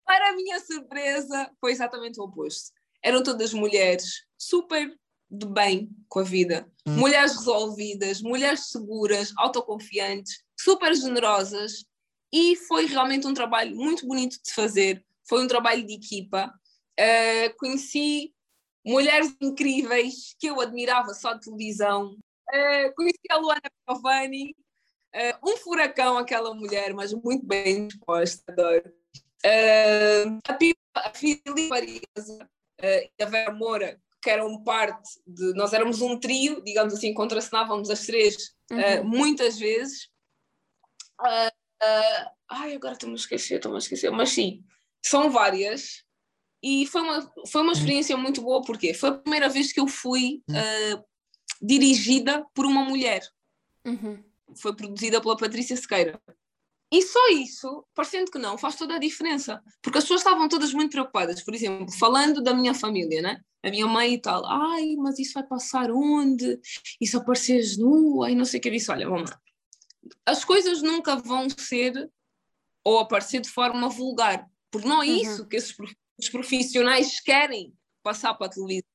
para 0.04 0.30
a 0.30 0.36
minha 0.36 0.58
surpresa, 0.60 1.50
foi 1.60 1.72
exatamente 1.72 2.20
o 2.20 2.24
oposto. 2.24 2.70
Eram 3.02 3.22
todas 3.22 3.52
mulheres 3.52 4.24
super 4.38 4.94
de 5.30 5.46
bem 5.46 5.88
com 6.08 6.20
a 6.20 6.22
vida, 6.22 6.70
hum. 6.86 6.96
mulheres 6.98 7.34
resolvidas, 7.34 8.20
mulheres 8.20 8.66
seguras, 8.66 9.32
autoconfiantes, 9.38 10.42
super 10.58 10.94
generosas, 10.94 11.86
e 12.32 12.56
foi 12.56 12.86
realmente 12.86 13.26
um 13.26 13.34
trabalho 13.34 13.74
muito 13.76 14.06
bonito 14.06 14.38
de 14.42 14.52
fazer. 14.52 15.04
Foi 15.28 15.42
um 15.42 15.48
trabalho 15.48 15.86
de 15.86 15.94
equipa. 15.94 16.52
Uh, 16.98 17.56
conheci 17.58 18.32
mulheres 18.84 19.34
incríveis 19.40 20.34
que 20.38 20.46
eu 20.46 20.60
admirava 20.60 21.12
só 21.14 21.34
de 21.34 21.42
televisão. 21.42 22.16
Uh, 22.52 22.94
conheci 22.94 23.20
a 23.30 23.36
Luana 23.36 23.62
Piovani, 23.86 24.54
uh, 25.14 25.50
um 25.50 25.56
furacão 25.56 26.18
aquela 26.18 26.54
mulher, 26.54 26.92
mas 26.92 27.12
muito 27.12 27.46
bem 27.46 27.88
disposta, 27.88 28.42
adoro. 28.52 28.92
Uh, 29.44 30.38
a, 30.94 31.08
a 31.08 31.14
Filipe 31.14 31.68
Farias 31.68 32.28
uh, 32.28 33.10
e 33.18 33.22
a 33.22 33.26
Vera 33.26 33.52
Moura, 33.52 33.98
que 34.22 34.28
eram 34.28 34.62
parte 34.62 35.08
de. 35.26 35.54
Nós 35.54 35.72
éramos 35.72 36.02
um 36.02 36.20
trio, 36.20 36.62
digamos 36.62 36.92
assim, 36.92 37.14
contracenávamos 37.14 37.88
as 37.88 38.04
três 38.04 38.54
uhum. 38.70 39.04
muitas 39.04 39.58
vezes. 39.58 40.10
ai, 42.48 42.74
agora 42.74 42.92
estou-me 42.92 43.14
a 43.14 43.18
esquecer, 43.18 43.56
estou-me 43.56 43.78
a 43.78 43.80
esquecer, 43.80 44.10
mas 44.10 44.28
sim, 44.28 44.62
são 45.02 45.30
várias. 45.30 46.04
E 46.62 46.86
foi 46.86 47.00
uma, 47.00 47.32
foi 47.48 47.62
uma 47.62 47.72
experiência 47.72 48.16
muito 48.16 48.40
boa, 48.40 48.62
porque 48.62 48.94
foi 48.94 49.08
a 49.08 49.18
primeira 49.18 49.48
vez 49.48 49.72
que 49.72 49.80
eu 49.80 49.88
fui 49.88 50.42
uh, 50.48 51.04
dirigida 51.60 52.44
por 52.54 52.66
uma 52.66 52.82
mulher. 52.84 53.22
Uhum. 53.84 54.22
Foi 54.56 54.74
produzida 54.74 55.20
pela 55.20 55.36
Patrícia 55.36 55.76
Sequeira. 55.76 56.20
E 56.92 57.00
só 57.00 57.28
isso, 57.30 57.86
parecendo 57.94 58.30
que 58.30 58.38
não, 58.38 58.58
faz 58.58 58.76
toda 58.76 58.96
a 58.96 58.98
diferença. 58.98 59.62
Porque 59.80 59.96
as 59.96 60.04
pessoas 60.04 60.20
estavam 60.20 60.46
todas 60.46 60.74
muito 60.74 60.90
preocupadas. 60.90 61.42
Por 61.42 61.54
exemplo, 61.54 61.90
falando 61.90 62.42
da 62.42 62.52
minha 62.52 62.74
família, 62.74 63.22
né? 63.22 63.40
A 63.62 63.70
minha 63.70 63.86
mãe 63.86 64.14
e 64.14 64.20
tal. 64.20 64.44
Ai, 64.44 64.94
mas 64.96 65.18
isso 65.18 65.32
vai 65.32 65.42
passar 65.42 65.90
onde? 65.90 66.60
E 67.00 67.06
se 67.06 67.16
apareceres 67.16 67.78
nua? 67.78 68.30
E 68.30 68.34
não 68.34 68.44
sei 68.44 68.58
o 68.58 68.62
que. 68.62 68.68
Eu 68.68 68.72
disse, 68.72 68.90
olha, 68.90 69.08
vamos 69.08 69.30
lá. 69.30 69.40
As 70.26 70.44
coisas 70.44 70.82
nunca 70.82 71.16
vão 71.16 71.48
ser 71.48 72.10
ou 72.84 72.98
aparecer 72.98 73.40
de 73.40 73.48
forma 73.48 73.88
vulgar. 73.88 74.46
Porque 74.70 74.86
não 74.86 75.02
é 75.02 75.06
uhum. 75.06 75.16
isso 75.16 75.48
que 75.48 75.56
esses 75.56 75.74
os 76.18 76.28
profissionais 76.28 77.20
querem 77.20 77.74
passar 78.02 78.34
para 78.34 78.48
a 78.48 78.50
televisão. 78.50 78.88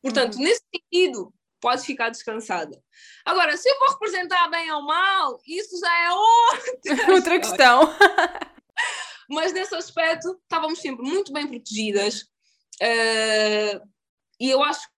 Portanto, 0.00 0.36
uhum. 0.36 0.44
nesse 0.44 0.62
sentido, 0.74 1.34
pode 1.60 1.84
ficar 1.84 2.08
descansada. 2.08 2.82
Agora, 3.24 3.56
se 3.56 3.68
eu 3.68 3.78
vou 3.78 3.90
representar 3.90 4.48
bem 4.48 4.70
ou 4.72 4.82
mal, 4.82 5.38
isso 5.46 5.78
já 5.78 6.04
é 6.04 6.10
outra, 6.12 7.12
outra 7.14 7.38
questão. 7.38 7.94
Mas 9.28 9.52
nesse 9.52 9.74
aspecto, 9.74 10.38
estávamos 10.42 10.80
sempre 10.80 11.06
muito 11.06 11.32
bem 11.32 11.46
protegidas. 11.46 12.22
Uh, 12.82 13.88
e 14.40 14.50
eu 14.50 14.62
acho 14.64 14.80
que 14.80 14.94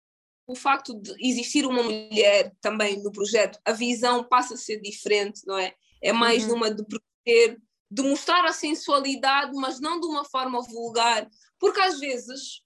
o 0.46 0.55
facto 0.55 0.94
de 0.94 1.14
existir 1.20 1.66
uma 1.66 1.83
mulher 1.83 2.53
também 2.61 3.03
no 3.03 3.12
projeto, 3.12 3.59
a 3.64 3.72
visão 3.72 4.25
passa 4.25 4.55
a 4.55 4.57
ser 4.57 4.81
diferente, 4.81 5.42
não 5.46 5.59
é? 5.59 5.75
É 6.01 6.12
mais 6.12 6.44
uhum. 6.44 6.51
numa 6.51 6.70
de 6.70 6.85
proteger, 6.85 7.61
de 7.90 8.03
mostrar 8.03 8.44
a 8.44 8.53
sensualidade, 8.53 9.53
mas 9.55 9.81
não 9.81 10.01
de 10.01 10.07
uma 10.07 10.25
forma 10.25 10.62
vulgar, 10.62 11.29
porque 11.59 11.81
às 11.81 12.01
vezes, 12.01 12.62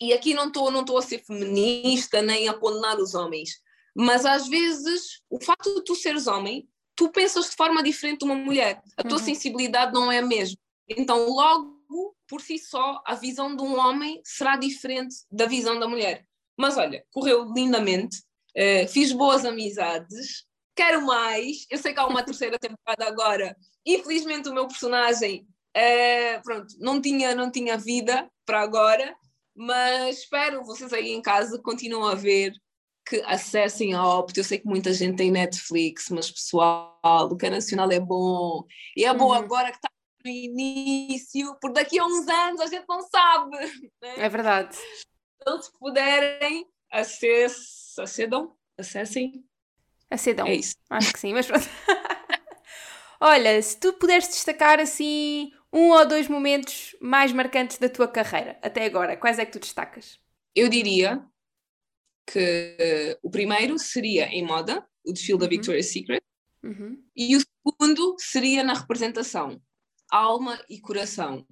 e 0.00 0.12
aqui 0.12 0.34
não 0.34 0.48
estou 0.48 0.70
não 0.70 0.84
a 0.96 1.02
ser 1.02 1.24
feminista 1.24 2.20
nem 2.22 2.48
a 2.48 2.54
condenar 2.54 2.98
os 2.98 3.14
homens, 3.14 3.60
mas 3.94 4.24
às 4.24 4.48
vezes 4.48 5.22
o 5.30 5.42
facto 5.42 5.74
de 5.74 5.84
tu 5.84 5.94
seres 5.94 6.26
homem, 6.26 6.68
tu 6.94 7.10
pensas 7.10 7.50
de 7.50 7.56
forma 7.56 7.82
diferente 7.82 8.20
de 8.20 8.24
uma 8.24 8.34
mulher. 8.34 8.82
A 8.96 9.02
tua 9.02 9.18
uhum. 9.18 9.24
sensibilidade 9.24 9.92
não 9.92 10.10
é 10.10 10.18
a 10.18 10.26
mesma. 10.26 10.56
Então, 10.88 11.28
logo 11.28 11.76
por 12.28 12.40
si 12.40 12.58
só, 12.58 13.00
a 13.06 13.14
visão 13.14 13.54
de 13.54 13.62
um 13.62 13.78
homem 13.78 14.20
será 14.24 14.56
diferente 14.56 15.14
da 15.30 15.46
visão 15.46 15.78
da 15.78 15.88
mulher. 15.88 16.26
Mas 16.58 16.76
olha, 16.76 17.04
correu 17.10 17.52
lindamente, 17.52 18.18
uh, 18.56 18.88
fiz 18.88 19.12
boas 19.12 19.44
amizades, 19.44 20.44
quero 20.74 21.06
mais. 21.06 21.66
Eu 21.70 21.78
sei 21.78 21.94
que 21.94 22.00
há 22.00 22.06
uma 22.06 22.22
terceira 22.24 22.58
temporada 22.58 23.06
agora. 23.06 23.56
Infelizmente, 23.86 24.48
o 24.48 24.54
meu 24.54 24.66
personagem 24.66 25.46
Uh, 25.76 26.42
pronto, 26.42 26.74
não 26.78 27.02
tinha, 27.02 27.34
não 27.34 27.50
tinha 27.50 27.76
vida 27.76 28.30
para 28.46 28.62
agora, 28.62 29.14
mas 29.56 30.18
espero 30.18 30.64
vocês 30.64 30.92
aí 30.92 31.12
em 31.12 31.22
casa 31.22 31.60
continuem 31.62 32.12
a 32.12 32.14
ver 32.14 32.52
que 33.06 33.22
acessem 33.22 33.94
a 33.94 34.04
Opto. 34.04 34.40
Eu 34.40 34.44
sei 34.44 34.58
que 34.58 34.66
muita 34.66 34.92
gente 34.92 35.16
tem 35.16 35.30
Netflix, 35.30 36.10
mas 36.10 36.30
pessoal, 36.30 36.98
o 37.30 37.36
que 37.36 37.46
é 37.46 37.50
nacional 37.50 37.90
é 37.90 38.00
bom. 38.00 38.64
E 38.96 39.04
é 39.04 39.14
bom 39.14 39.28
uhum. 39.28 39.32
agora 39.32 39.70
que 39.70 39.76
está 39.76 39.88
no 40.24 40.30
início, 40.30 41.56
porque 41.60 41.80
daqui 41.80 41.98
a 41.98 42.04
uns 42.04 42.28
anos 42.28 42.60
a 42.60 42.66
gente 42.66 42.84
não 42.88 43.00
sabe. 43.02 43.56
Né? 44.02 44.14
É 44.18 44.28
verdade. 44.28 44.76
Então, 45.40 45.62
se 45.62 45.70
puderem, 45.78 46.66
acess... 46.90 47.96
acedam, 47.98 48.56
acessem. 48.76 49.44
Acedam. 50.10 50.46
É 50.46 50.54
isso. 50.54 50.74
Acho 50.90 51.12
que 51.12 51.20
sim, 51.20 51.32
mas 51.32 51.46
pronto. 51.46 51.66
Olha, 53.20 53.62
se 53.62 53.78
tu 53.78 53.92
puderes 53.94 54.28
destacar 54.28 54.80
assim 54.80 55.50
um 55.72 55.90
ou 55.90 56.06
dois 56.06 56.28
momentos 56.28 56.96
mais 57.00 57.32
marcantes 57.32 57.78
da 57.78 57.88
tua 57.88 58.08
carreira 58.08 58.58
até 58.62 58.84
agora? 58.84 59.16
Quais 59.16 59.38
é 59.38 59.44
que 59.44 59.52
tu 59.52 59.60
destacas? 59.60 60.18
Eu 60.54 60.68
diria 60.68 61.24
que 62.26 63.18
o 63.22 63.30
primeiro 63.30 63.78
seria 63.78 64.26
em 64.26 64.44
moda, 64.44 64.84
o 65.04 65.12
desfile 65.12 65.34
uhum. 65.34 65.38
da 65.38 65.48
Victoria's 65.48 65.92
Secret, 65.92 66.22
uhum. 66.62 67.02
e 67.14 67.36
o 67.36 67.40
segundo 67.40 68.16
seria 68.18 68.64
na 68.64 68.74
representação, 68.74 69.60
alma 70.10 70.60
e 70.68 70.80
coração. 70.80 71.46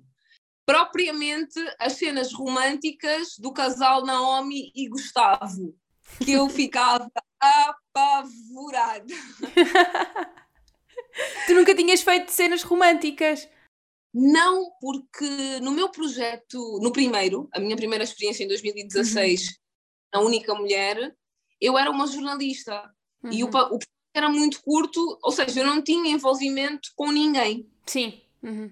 Propriamente 0.66 1.60
as 1.78 1.94
cenas 1.94 2.32
românticas 2.32 3.36
do 3.38 3.52
casal 3.52 4.04
Naomi 4.04 4.72
e 4.74 4.88
Gustavo, 4.88 5.76
que 6.24 6.32
eu 6.32 6.48
ficava 6.48 7.10
apavorada. 7.38 9.04
tu 11.46 11.54
nunca 11.54 11.74
tinhas 11.74 12.00
feito 12.00 12.30
cenas 12.30 12.62
românticas? 12.62 13.46
Não, 14.14 14.70
porque 14.80 15.58
no 15.60 15.72
meu 15.72 15.88
projeto, 15.88 16.78
no 16.80 16.92
primeiro, 16.92 17.48
a 17.52 17.58
minha 17.58 17.74
primeira 17.74 18.04
experiência 18.04 18.44
em 18.44 18.48
2016, 18.48 19.42
uhum. 19.42 19.54
a 20.12 20.20
única 20.20 20.54
mulher, 20.54 21.12
eu 21.60 21.76
era 21.76 21.90
uma 21.90 22.06
jornalista 22.06 22.80
uhum. 23.24 23.32
e 23.32 23.42
o, 23.42 23.48
uhum. 23.48 23.74
o 23.74 23.78
era 24.14 24.28
muito 24.28 24.62
curto, 24.62 25.18
ou 25.20 25.32
seja, 25.32 25.58
eu 25.60 25.66
não 25.66 25.82
tinha 25.82 26.12
envolvimento 26.12 26.90
com 26.94 27.10
ninguém. 27.10 27.68
Sim. 27.84 28.22
Uhum. 28.40 28.70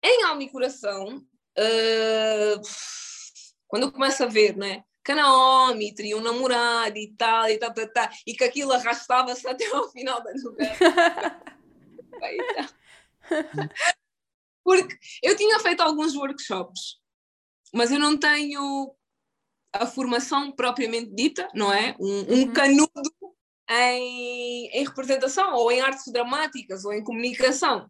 Em 0.00 0.22
Alma 0.22 0.44
e 0.44 0.48
Coração, 0.48 1.16
uh, 1.18 2.62
quando 3.66 3.82
eu 3.82 3.92
começo 3.92 4.22
a 4.22 4.26
ver, 4.26 4.56
né? 4.56 4.84
Que 5.04 5.10
a 5.10 5.16
Naomi 5.16 5.92
teria 5.92 6.16
um 6.16 6.20
namorado 6.20 6.96
e 6.96 7.12
tal, 7.16 7.48
e 7.48 7.58
tal, 7.58 7.74
tal, 7.74 7.88
tal 7.88 8.08
e 8.24 8.34
que 8.34 8.44
aquilo 8.44 8.72
arrastava-se 8.72 9.48
até 9.48 9.66
ao 9.74 9.90
final 9.90 10.22
da 10.22 10.32
novela. 10.34 10.76
Porque 14.66 14.98
eu 15.22 15.36
tinha 15.36 15.60
feito 15.60 15.80
alguns 15.80 16.16
workshops, 16.16 16.96
mas 17.72 17.92
eu 17.92 18.00
não 18.00 18.18
tenho 18.18 18.92
a 19.72 19.86
formação 19.86 20.50
propriamente 20.50 21.14
dita, 21.14 21.48
não 21.54 21.72
é? 21.72 21.94
Um, 22.00 22.34
um 22.34 22.40
uhum. 22.40 22.52
canudo 22.52 23.12
em, 23.70 24.66
em 24.72 24.84
representação, 24.84 25.54
ou 25.54 25.70
em 25.70 25.80
artes 25.80 26.12
dramáticas, 26.12 26.84
ou 26.84 26.92
em 26.92 27.04
comunicação. 27.04 27.88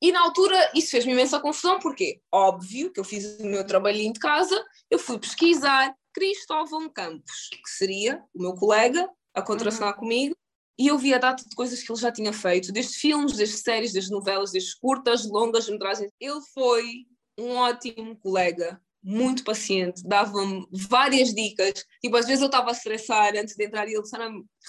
E 0.00 0.12
na 0.12 0.20
altura 0.20 0.70
isso 0.72 0.92
fez-me 0.92 1.10
imensa 1.10 1.40
confusão, 1.40 1.80
porque 1.80 2.20
óbvio 2.30 2.92
que 2.92 3.00
eu 3.00 3.04
fiz 3.04 3.40
o 3.40 3.46
meu 3.46 3.66
trabalhinho 3.66 4.12
de 4.12 4.20
casa, 4.20 4.64
eu 4.88 5.00
fui 5.00 5.18
pesquisar 5.18 5.92
Cristóvão 6.12 6.88
Campos, 6.88 7.48
que 7.50 7.70
seria 7.70 8.22
o 8.32 8.40
meu 8.40 8.54
colega 8.54 9.10
a 9.34 9.42
contracenar 9.42 9.94
uhum. 9.94 9.98
comigo, 9.98 10.36
e 10.78 10.88
eu 10.88 10.98
vi 10.98 11.14
a 11.14 11.18
data 11.18 11.44
de 11.48 11.54
coisas 11.54 11.82
que 11.82 11.90
ele 11.90 12.00
já 12.00 12.10
tinha 12.10 12.32
feito, 12.32 12.72
desde 12.72 12.98
filmes, 12.98 13.36
desde 13.36 13.56
séries, 13.58 13.92
desde 13.92 14.10
novelas, 14.10 14.50
desde 14.50 14.76
curtas, 14.80 15.24
longas, 15.26 15.68
metragens. 15.68 16.10
Ele 16.20 16.40
foi 16.52 17.06
um 17.38 17.50
ótimo 17.56 18.16
colega, 18.18 18.80
muito 19.02 19.44
paciente, 19.44 20.02
dava-me 20.04 20.66
várias 20.72 21.32
dicas. 21.32 21.84
Tipo, 22.00 22.16
às 22.16 22.26
vezes 22.26 22.40
eu 22.40 22.46
estava 22.46 22.70
a 22.70 22.72
estressar 22.72 23.34
antes 23.36 23.54
de 23.54 23.64
entrar 23.64 23.86
e 23.86 23.92
ele 23.92 24.02
disse: 24.02 24.16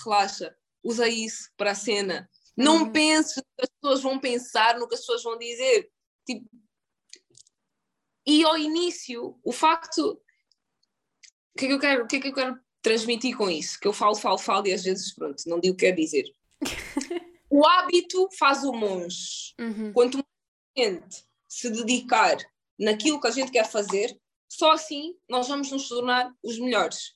relaxa, 0.03 0.55
usa 0.83 1.07
isso 1.07 1.49
para 1.57 1.71
a 1.71 1.75
cena. 1.75 2.29
Não 2.55 2.83
Uhum. 2.83 2.91
penses 2.91 3.37
no 3.37 3.43
que 3.43 3.63
as 3.63 3.69
pessoas 3.69 4.01
vão 4.01 4.19
pensar, 4.19 4.79
no 4.79 4.87
que 4.87 4.93
as 4.93 5.01
pessoas 5.01 5.23
vão 5.23 5.37
dizer. 5.37 5.89
Tipo, 6.25 6.47
e 8.27 8.43
ao 8.43 8.57
início, 8.57 9.39
o 9.43 9.51
facto. 9.51 10.21
O 11.53 11.57
que 11.57 11.65
é 11.65 11.67
que 11.69 11.73
eu 11.73 11.79
quero, 11.79 12.03
o 12.03 12.07
que 12.07 12.15
é 12.17 12.19
que 12.19 12.27
eu 12.27 12.33
quero 12.33 12.64
transmitir 12.85 13.35
com 13.35 13.49
isso? 13.49 13.79
Que 13.79 13.87
eu 13.87 13.93
falo, 13.93 14.15
falo, 14.15 14.37
falo 14.37 14.67
e 14.67 14.73
às 14.73 14.83
vezes, 14.83 15.11
pronto, 15.13 15.41
não 15.47 15.59
digo 15.59 15.73
o 15.73 15.77
que 15.77 15.87
quero 15.87 15.97
dizer. 15.97 16.25
o 17.49 17.65
hábito 17.65 18.29
faz 18.37 18.63
o 18.63 18.71
monge. 18.71 19.55
Uhum. 19.59 19.91
Quanto 19.91 20.17
mais 20.17 20.25
gente 20.77 21.23
se 21.49 21.69
dedicar 21.71 22.37
naquilo 22.77 23.19
que 23.19 23.27
a 23.27 23.31
gente 23.31 23.51
quer 23.51 23.65
fazer, 23.65 24.15
só 24.47 24.71
assim 24.71 25.15
nós 25.27 25.47
vamos 25.47 25.71
nos 25.71 25.89
tornar 25.89 26.31
os 26.43 26.59
melhores. 26.59 27.15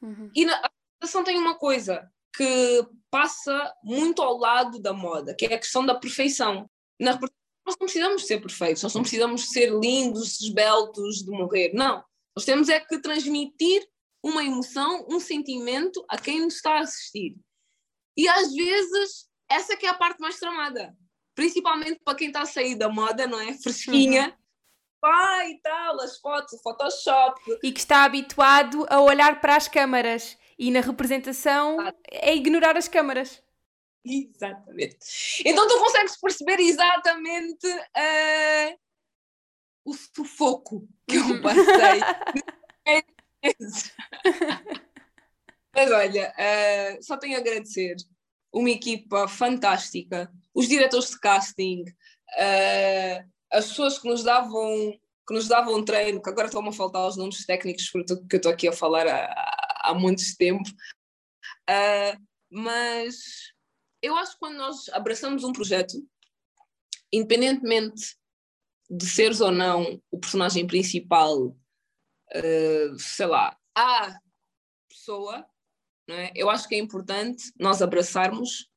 Uhum. 0.00 0.30
E 0.36 0.44
na, 0.44 0.54
a 0.54 0.66
apresentação 0.66 1.24
tem 1.24 1.36
uma 1.36 1.58
coisa 1.58 2.08
que 2.36 2.86
passa 3.10 3.74
muito 3.82 4.22
ao 4.22 4.38
lado 4.38 4.78
da 4.78 4.92
moda, 4.92 5.34
que 5.34 5.46
é 5.46 5.54
a 5.54 5.58
questão 5.58 5.84
da 5.84 5.96
perfeição. 5.96 6.70
Na 6.98 7.18
nós 7.64 7.76
não 7.78 7.86
precisamos 7.86 8.26
ser 8.26 8.40
perfeitos, 8.40 8.82
nós 8.82 8.94
não 8.94 9.02
precisamos 9.02 9.50
ser 9.50 9.70
lindos, 9.70 10.40
esbeltos, 10.40 11.24
de 11.24 11.30
morrer. 11.30 11.72
Não. 11.72 12.04
Nós 12.34 12.44
temos 12.44 12.68
é 12.68 12.80
que 12.80 12.98
transmitir 12.98 13.86
uma 14.22 14.44
emoção, 14.44 15.06
um 15.10 15.18
sentimento 15.18 16.04
a 16.08 16.16
quem 16.18 16.40
nos 16.40 16.54
está 16.56 16.74
a 16.74 16.80
assistir. 16.80 17.36
E 18.16 18.28
às 18.28 18.52
vezes, 18.54 19.28
essa 19.48 19.76
que 19.76 19.86
é 19.86 19.88
a 19.88 19.94
parte 19.94 20.20
mais 20.20 20.38
tramada. 20.38 20.94
Principalmente 21.34 21.98
para 22.04 22.14
quem 22.16 22.28
está 22.28 22.42
a 22.42 22.46
sair 22.46 22.74
da 22.74 22.88
moda, 22.88 23.26
não 23.26 23.40
é? 23.40 23.54
Fresquinha. 23.62 24.36
Pai 25.00 25.50
e 25.50 25.60
tal, 25.60 26.00
as 26.00 26.18
fotos, 26.20 26.52
o 26.52 26.62
Photoshop, 26.62 27.40
E 27.64 27.72
que 27.72 27.80
está 27.80 28.04
habituado 28.04 28.86
a 28.88 29.00
olhar 29.00 29.40
para 29.40 29.56
as 29.56 29.66
câmaras 29.66 30.38
e 30.56 30.70
na 30.70 30.80
representação 30.80 31.78
é 32.08 32.36
ignorar 32.36 32.76
as 32.76 32.86
câmaras. 32.86 33.42
Exatamente. 34.04 34.98
Então 35.44 35.66
tu 35.66 35.78
consegues 35.80 36.16
perceber 36.20 36.60
exatamente 36.60 37.66
eh, 37.96 38.76
o 39.84 39.92
sufoco 39.94 40.86
que 41.08 41.16
eu 41.16 41.22
Uhum. 41.24 41.42
passei. 41.42 42.00
Mas 45.74 45.90
olha, 45.90 46.32
eh, 46.36 46.98
só 47.00 47.16
tenho 47.16 47.36
a 47.36 47.40
agradecer 47.40 47.96
uma 48.52 48.70
equipa 48.70 49.26
fantástica, 49.26 50.30
os 50.54 50.68
diretores 50.68 51.10
de 51.10 51.18
casting, 51.18 51.84
eh, 52.36 53.24
as 53.50 53.68
pessoas 53.68 53.98
que 53.98 54.08
nos 54.08 54.22
davam 54.22 54.98
que 55.26 55.34
nos 55.34 55.46
davam 55.46 55.84
treino, 55.84 56.20
que 56.20 56.28
agora 56.28 56.48
estão-me 56.48 56.70
a 56.70 56.72
faltar 56.72 57.06
os 57.06 57.16
nomes 57.16 57.46
técnicos 57.46 57.88
porque 57.90 58.12
eu 58.12 58.36
estou 58.36 58.52
aqui 58.52 58.66
a 58.66 58.72
falar 58.72 59.06
há, 59.06 59.80
há 59.82 59.94
muito 59.94 60.22
tempo. 60.36 60.68
Eh, 61.68 62.16
mas 62.50 63.52
eu 64.02 64.16
acho 64.16 64.32
que 64.32 64.38
quando 64.40 64.56
nós 64.56 64.88
abraçamos 64.88 65.44
um 65.44 65.52
projeto, 65.52 65.94
independentemente 67.12 68.16
de 68.90 69.06
seres 69.06 69.40
ou 69.40 69.52
não 69.52 70.02
o 70.10 70.18
personagem 70.18 70.66
principal, 70.66 71.56
uh, 72.36 72.98
sei 72.98 73.26
lá, 73.26 73.56
a 73.74 74.18
pessoa, 74.88 75.46
não 76.06 76.14
é? 76.16 76.32
eu 76.34 76.50
acho 76.50 76.68
que 76.68 76.74
é 76.74 76.78
importante 76.78 77.52
nós 77.58 77.82
abraçarmos, 77.82 78.68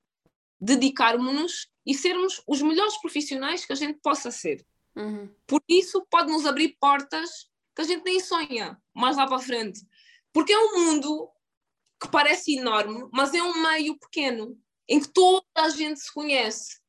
dedicarmos-nos 0.59 1.67
e 1.85 1.93
sermos 1.93 2.41
os 2.47 2.61
melhores 2.61 2.97
profissionais 2.97 3.65
que 3.65 3.73
a 3.73 3.75
gente 3.75 3.99
possa 4.01 4.31
ser. 4.31 4.65
Uhum. 4.95 5.29
Por 5.45 5.61
isso 5.67 6.05
pode 6.09 6.31
nos 6.31 6.45
abrir 6.45 6.77
portas 6.79 7.49
que 7.75 7.81
a 7.81 7.85
gente 7.85 8.03
nem 8.03 8.19
sonha 8.19 8.81
mais 8.93 9.17
lá 9.17 9.27
para 9.27 9.39
frente. 9.39 9.81
Porque 10.31 10.53
é 10.53 10.57
um 10.57 10.85
mundo 10.85 11.29
que 12.01 12.09
parece 12.09 12.57
enorme, 12.57 13.07
mas 13.11 13.33
é 13.33 13.41
um 13.41 13.61
meio 13.61 13.97
pequeno, 13.99 14.57
em 14.87 14.99
que 14.99 15.07
toda 15.09 15.45
a 15.55 15.69
gente 15.69 15.99
se 15.99 16.13
conhece 16.13 16.79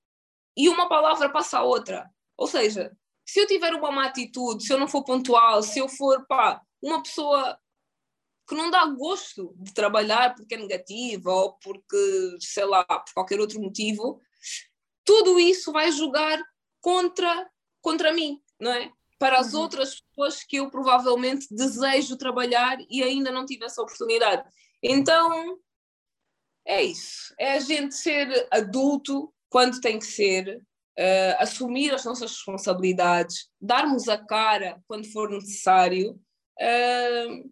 e 0.57 0.69
uma 0.69 0.89
palavra 0.89 1.29
passa 1.31 1.59
a 1.59 1.63
outra. 1.63 2.11
Ou 2.37 2.47
seja, 2.47 2.97
se 3.27 3.41
eu 3.41 3.47
tiver 3.47 3.75
uma 3.75 3.91
má 3.91 4.07
atitude, 4.07 4.65
se 4.65 4.73
eu 4.73 4.79
não 4.79 4.87
for 4.89 5.03
pontual, 5.05 5.63
se 5.63 5.81
eu 5.81 5.89
for 5.89 6.25
pá, 6.27 6.63
uma 6.81 7.03
pessoa 7.03 7.59
que 8.49 8.55
não 8.55 8.71
dá 8.71 8.87
gosto 8.87 9.53
de 9.59 9.75
trabalhar 9.75 10.35
porque 10.37 10.55
é 10.55 10.59
negativa 10.59 11.33
ou 11.33 11.55
porque, 11.59 12.37
sei 12.41 12.65
lá, 12.65 12.85
por 12.85 13.13
qualquer 13.13 13.41
outro 13.41 13.61
motivo, 13.61 14.21
tudo 15.05 15.41
isso 15.41 15.73
vai 15.73 15.91
jogar 15.91 16.41
contra, 16.81 17.51
contra 17.81 18.13
mim, 18.13 18.41
não 18.61 18.71
é? 18.73 18.91
Para 19.19 19.41
as 19.41 19.55
Uhum. 19.55 19.63
outras 19.63 20.01
pessoas 20.01 20.45
que 20.45 20.57
eu 20.57 20.71
provavelmente 20.71 21.49
desejo 21.51 22.17
trabalhar 22.17 22.79
e 22.89 23.03
ainda 23.03 23.33
não 23.33 23.45
tive 23.45 23.65
essa 23.65 23.83
oportunidade. 23.83 24.49
Então, 24.81 25.59
é 26.65 26.85
isso. 26.85 27.35
É 27.39 27.55
a 27.55 27.61
gente 27.61 27.95
ser 27.97 28.47
adulto 28.53 29.33
quando 29.49 29.81
tem 29.81 29.99
que 29.99 30.07
ser, 30.07 30.63
uh, 30.99 31.37
assumir 31.39 31.93
as 31.95 32.05
nossas 32.05 32.33
responsabilidades, 32.33 33.49
darmos 33.61 34.09
a 34.09 34.19
cara 34.19 34.83
quando 34.87 35.11
for 35.13 35.31
necessário, 35.31 36.13
uh, 36.61 37.51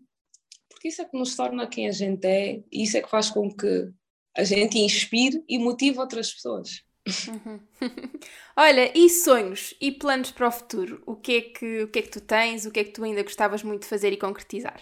porque 0.68 0.88
isso 0.88 1.02
é 1.02 1.04
que 1.04 1.18
nos 1.18 1.36
torna 1.36 1.66
quem 1.66 1.88
a 1.88 1.92
gente 1.92 2.26
é 2.26 2.62
e 2.70 2.82
isso 2.82 2.96
é 2.96 3.02
que 3.02 3.10
faz 3.10 3.30
com 3.30 3.50
que 3.50 3.90
a 4.36 4.44
gente 4.44 4.78
inspire 4.78 5.44
e 5.48 5.58
motive 5.58 5.98
outras 5.98 6.32
pessoas. 6.32 6.82
Uhum. 7.06 7.60
Olha, 8.56 8.96
e 8.96 9.08
sonhos 9.10 9.74
e 9.80 9.92
planos 9.92 10.30
para 10.30 10.48
o 10.48 10.52
futuro? 10.52 11.02
O 11.06 11.14
que, 11.14 11.36
é 11.36 11.40
que, 11.42 11.82
o 11.82 11.88
que 11.88 11.98
é 11.98 12.02
que 12.02 12.10
tu 12.10 12.20
tens? 12.20 12.64
O 12.64 12.70
que 12.70 12.80
é 12.80 12.84
que 12.84 12.92
tu 12.92 13.04
ainda 13.04 13.22
gostavas 13.22 13.62
muito 13.62 13.82
de 13.82 13.88
fazer 13.88 14.12
e 14.12 14.16
concretizar? 14.16 14.80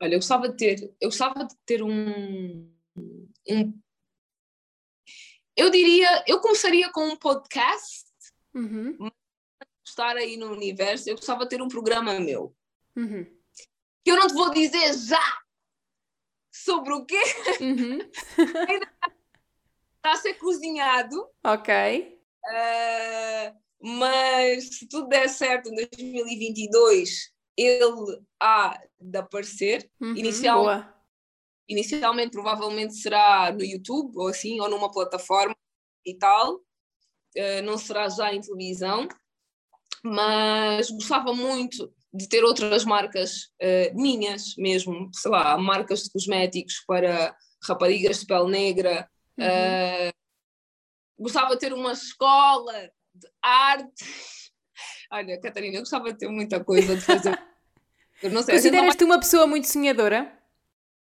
Olha, 0.00 0.14
eu 0.14 0.18
gostava 0.18 0.48
de 0.48 0.56
ter, 0.56 0.94
eu 1.00 1.08
gostava 1.08 1.44
de 1.44 1.54
ter 1.64 1.82
um, 1.82 2.68
um 2.96 3.80
eu 5.56 5.70
diria, 5.70 6.24
eu 6.26 6.40
começaria 6.40 6.90
com 6.92 7.04
um 7.08 7.16
podcast, 7.16 8.04
Uhum. 8.54 9.08
estar 9.86 10.16
aí 10.16 10.36
no 10.36 10.50
universo, 10.52 11.08
eu 11.08 11.16
gostava 11.16 11.44
de 11.44 11.50
ter 11.50 11.62
um 11.62 11.68
programa 11.68 12.18
meu. 12.20 12.54
Uhum. 12.96 13.24
Que 14.04 14.10
eu 14.10 14.16
não 14.16 14.26
te 14.26 14.34
vou 14.34 14.50
dizer 14.50 14.92
já 14.94 15.22
sobre 16.52 16.92
o 16.92 17.04
quê 17.06 17.20
Uhum. 17.60 17.98
está 19.96 20.12
a 20.12 20.16
ser 20.16 20.34
cozinhado, 20.34 21.28
Ok. 21.44 22.20
uh, 22.44 23.58
mas 23.80 24.76
se 24.78 24.88
tudo 24.88 25.08
der 25.08 25.28
certo 25.28 25.68
em 25.70 25.74
2022, 25.76 27.32
ele 27.56 28.20
há 28.40 28.80
de 29.00 29.18
aparecer. 29.18 29.90
Uhum. 30.00 30.16
Inicial- 30.16 30.60
Boa. 30.60 31.01
Inicialmente, 31.68 32.32
provavelmente 32.32 32.94
será 32.94 33.52
no 33.52 33.64
YouTube 33.64 34.16
ou 34.16 34.28
assim, 34.28 34.60
ou 34.60 34.68
numa 34.68 34.90
plataforma 34.90 35.56
e 36.04 36.14
tal. 36.14 36.56
Uh, 37.36 37.62
não 37.64 37.78
será 37.78 38.08
já 38.08 38.32
em 38.34 38.40
televisão, 38.40 39.08
mas 40.04 40.90
gostava 40.90 41.32
muito 41.32 41.92
de 42.12 42.28
ter 42.28 42.44
outras 42.44 42.84
marcas 42.84 43.44
uh, 43.62 43.94
minhas 43.94 44.54
mesmo, 44.56 45.10
sei 45.14 45.30
lá, 45.30 45.56
marcas 45.56 46.02
de 46.02 46.10
cosméticos 46.10 46.82
para 46.86 47.34
raparigas 47.66 48.20
de 48.20 48.26
pele 48.26 48.50
negra. 48.50 49.08
Uhum. 49.38 49.46
Uh, 49.46 50.12
gostava 51.18 51.54
de 51.54 51.60
ter 51.60 51.72
uma 51.72 51.92
escola 51.92 52.90
de 53.14 53.28
arte. 53.40 54.04
Olha, 55.10 55.40
Catarina, 55.40 55.76
eu 55.76 55.80
gostava 55.80 56.12
de 56.12 56.18
ter 56.18 56.28
muita 56.28 56.62
coisa 56.62 56.96
de 56.96 57.00
fazer. 57.00 57.38
Consideras-te 58.20 59.04
uma 59.04 59.18
pessoa 59.18 59.46
muito 59.46 59.66
sonhadora? 59.66 60.38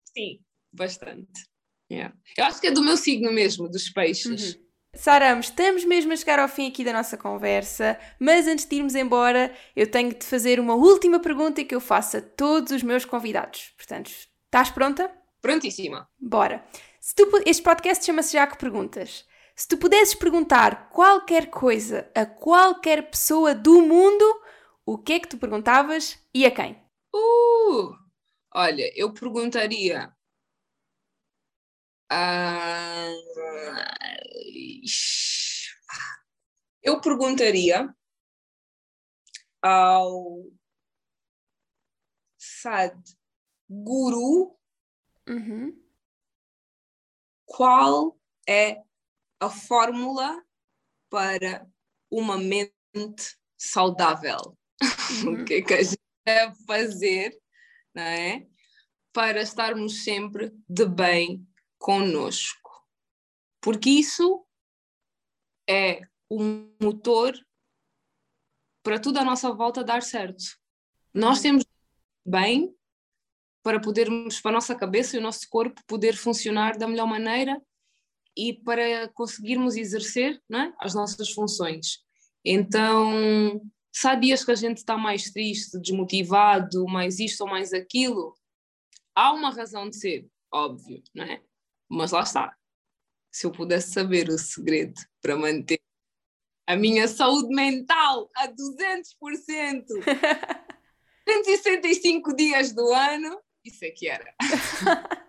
Sim, 0.04 0.40
bastante. 0.72 1.48
Yeah. 1.90 2.14
Eu 2.36 2.44
acho 2.44 2.60
que 2.60 2.68
é 2.68 2.70
do 2.70 2.82
meu 2.82 2.96
signo 2.96 3.32
mesmo, 3.32 3.68
dos 3.68 3.90
peixes. 3.90 4.54
Uhum. 4.54 4.70
Sara, 4.94 5.38
estamos 5.38 5.84
mesmo 5.84 6.12
a 6.12 6.16
chegar 6.16 6.38
ao 6.38 6.48
fim 6.48 6.68
aqui 6.68 6.84
da 6.84 6.92
nossa 6.92 7.16
conversa, 7.16 7.98
mas 8.18 8.46
antes 8.46 8.66
de 8.66 8.76
irmos 8.76 8.94
embora, 8.94 9.54
eu 9.74 9.88
tenho 9.88 10.10
de 10.10 10.16
te 10.16 10.24
fazer 10.24 10.58
uma 10.58 10.74
última 10.74 11.20
pergunta 11.20 11.64
que 11.64 11.74
eu 11.74 11.80
faço 11.80 12.16
a 12.16 12.20
todos 12.20 12.72
os 12.72 12.82
meus 12.82 13.04
convidados. 13.04 13.72
Portanto, 13.76 14.10
estás 14.46 14.70
pronta? 14.70 15.10
Prontíssima. 15.40 16.08
Bora. 16.18 16.64
Se 17.00 17.14
tu, 17.14 17.28
este 17.46 17.62
podcast 17.62 18.04
chama-se 18.04 18.32
Já 18.32 18.46
que 18.46 18.58
Perguntas. 18.58 19.24
Se 19.54 19.68
tu 19.68 19.76
pudesses 19.76 20.14
perguntar 20.14 20.88
qualquer 20.90 21.46
coisa 21.50 22.10
a 22.14 22.26
qualquer 22.26 23.10
pessoa 23.10 23.54
do 23.54 23.80
mundo, 23.80 24.24
o 24.84 24.98
que 24.98 25.14
é 25.14 25.20
que 25.20 25.28
tu 25.28 25.38
perguntavas 25.38 26.18
e 26.34 26.44
a 26.44 26.50
quem? 26.50 26.72
Uh, 27.14 27.94
olha, 28.54 28.90
eu 28.96 29.12
perguntaria. 29.12 30.12
Ah, 32.10 33.12
eu 36.82 37.00
perguntaria 37.00 37.94
ao 39.62 40.50
Sad 42.38 43.00
Guru 43.68 44.58
Uhum. 45.28 45.80
qual 47.46 48.18
é 48.48 48.82
a 49.38 49.48
fórmula 49.48 50.44
para 51.08 51.70
uma 52.10 52.36
mente 52.36 53.38
saudável. 53.56 54.58
Uhum. 55.22 55.34
o 55.42 55.44
que 55.44 55.54
é 55.54 55.62
que 55.62 55.74
a 55.74 55.82
gente 55.82 56.00
deve 56.26 56.56
fazer, 56.66 57.40
não 57.94 58.02
é? 58.02 58.46
Para 59.12 59.40
estarmos 59.40 60.02
sempre 60.02 60.52
de 60.68 60.86
bem 60.86 61.46
conosco. 61.80 62.86
Porque 63.60 63.90
isso 63.90 64.46
é 65.68 66.02
o 66.28 66.38
motor 66.80 67.34
para 68.82 69.00
tudo 69.00 69.18
à 69.18 69.24
nossa 69.24 69.52
volta 69.52 69.82
dar 69.82 70.02
certo. 70.02 70.44
Nós 71.12 71.40
temos 71.40 71.64
bem 72.24 72.72
para 73.62 73.80
podermos, 73.80 74.40
para 74.40 74.52
a 74.52 74.54
nossa 74.54 74.74
cabeça 74.74 75.16
e 75.16 75.18
o 75.18 75.22
nosso 75.22 75.48
corpo 75.48 75.82
poder 75.86 76.16
funcionar 76.16 76.78
da 76.78 76.86
melhor 76.86 77.06
maneira 77.06 77.60
e 78.36 78.54
para 78.54 79.08
conseguirmos 79.08 79.76
exercer 79.76 80.40
é? 80.52 80.72
as 80.78 80.94
nossas 80.94 81.30
funções. 81.30 81.98
Então, 82.44 83.60
se 83.92 84.06
há 84.06 84.14
dias 84.14 84.44
que 84.44 84.50
a 84.50 84.54
gente 84.54 84.78
está 84.78 84.96
mais 84.96 85.30
triste, 85.30 85.78
desmotivado, 85.78 86.86
mais 86.86 87.18
isto 87.18 87.42
ou 87.42 87.50
mais 87.50 87.72
aquilo, 87.72 88.34
há 89.14 89.32
uma 89.32 89.50
razão 89.50 89.90
de 89.90 89.96
ser, 89.96 90.28
óbvio, 90.52 91.02
não 91.14 91.24
é? 91.24 91.42
Mas 91.90 92.12
lá 92.12 92.22
está. 92.22 92.56
Se 93.32 93.46
eu 93.46 93.50
pudesse 93.50 93.92
saber 93.92 94.28
o 94.28 94.38
segredo 94.38 95.00
para 95.20 95.36
manter 95.36 95.80
a 96.66 96.76
minha 96.76 97.08
saúde 97.08 97.54
mental 97.54 98.30
a 98.36 98.46
200%, 98.46 99.84
365 101.24 102.34
dias 102.36 102.72
do 102.72 102.92
ano, 102.92 103.40
isso 103.64 103.84
é 103.84 103.90
que 103.90 104.08
era. 104.08 104.34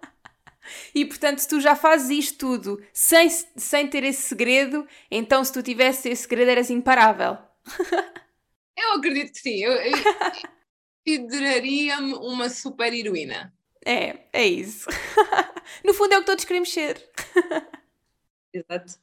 E 0.93 1.05
portanto, 1.05 1.45
tu 1.47 1.59
já 1.59 1.75
fazes 1.75 2.09
isto 2.25 2.37
tudo 2.37 2.81
sem, 2.93 3.29
sem 3.29 3.87
ter 3.87 4.03
esse 4.03 4.21
segredo, 4.21 4.87
então 5.09 5.43
se 5.43 5.51
tu 5.51 5.61
tivesse 5.61 6.09
esse 6.09 6.23
segredo 6.23 6.49
eras 6.51 6.69
imparável. 6.69 7.37
eu 8.77 8.93
acredito 8.93 9.33
que 9.33 9.39
sim. 9.39 9.63
Eu, 9.63 9.73
eu 9.73 9.91
consideraria-me 11.05 12.13
uma 12.13 12.49
super 12.49 12.93
heroína. 12.93 13.53
É, 13.85 14.19
é 14.31 14.45
isso. 14.45 14.89
no 15.83 15.93
fundo 15.93 16.13
é 16.13 16.17
o 16.17 16.21
que 16.21 16.25
todos 16.25 16.45
queremos 16.45 16.71
ser. 16.71 17.01
Exato. 18.53 18.99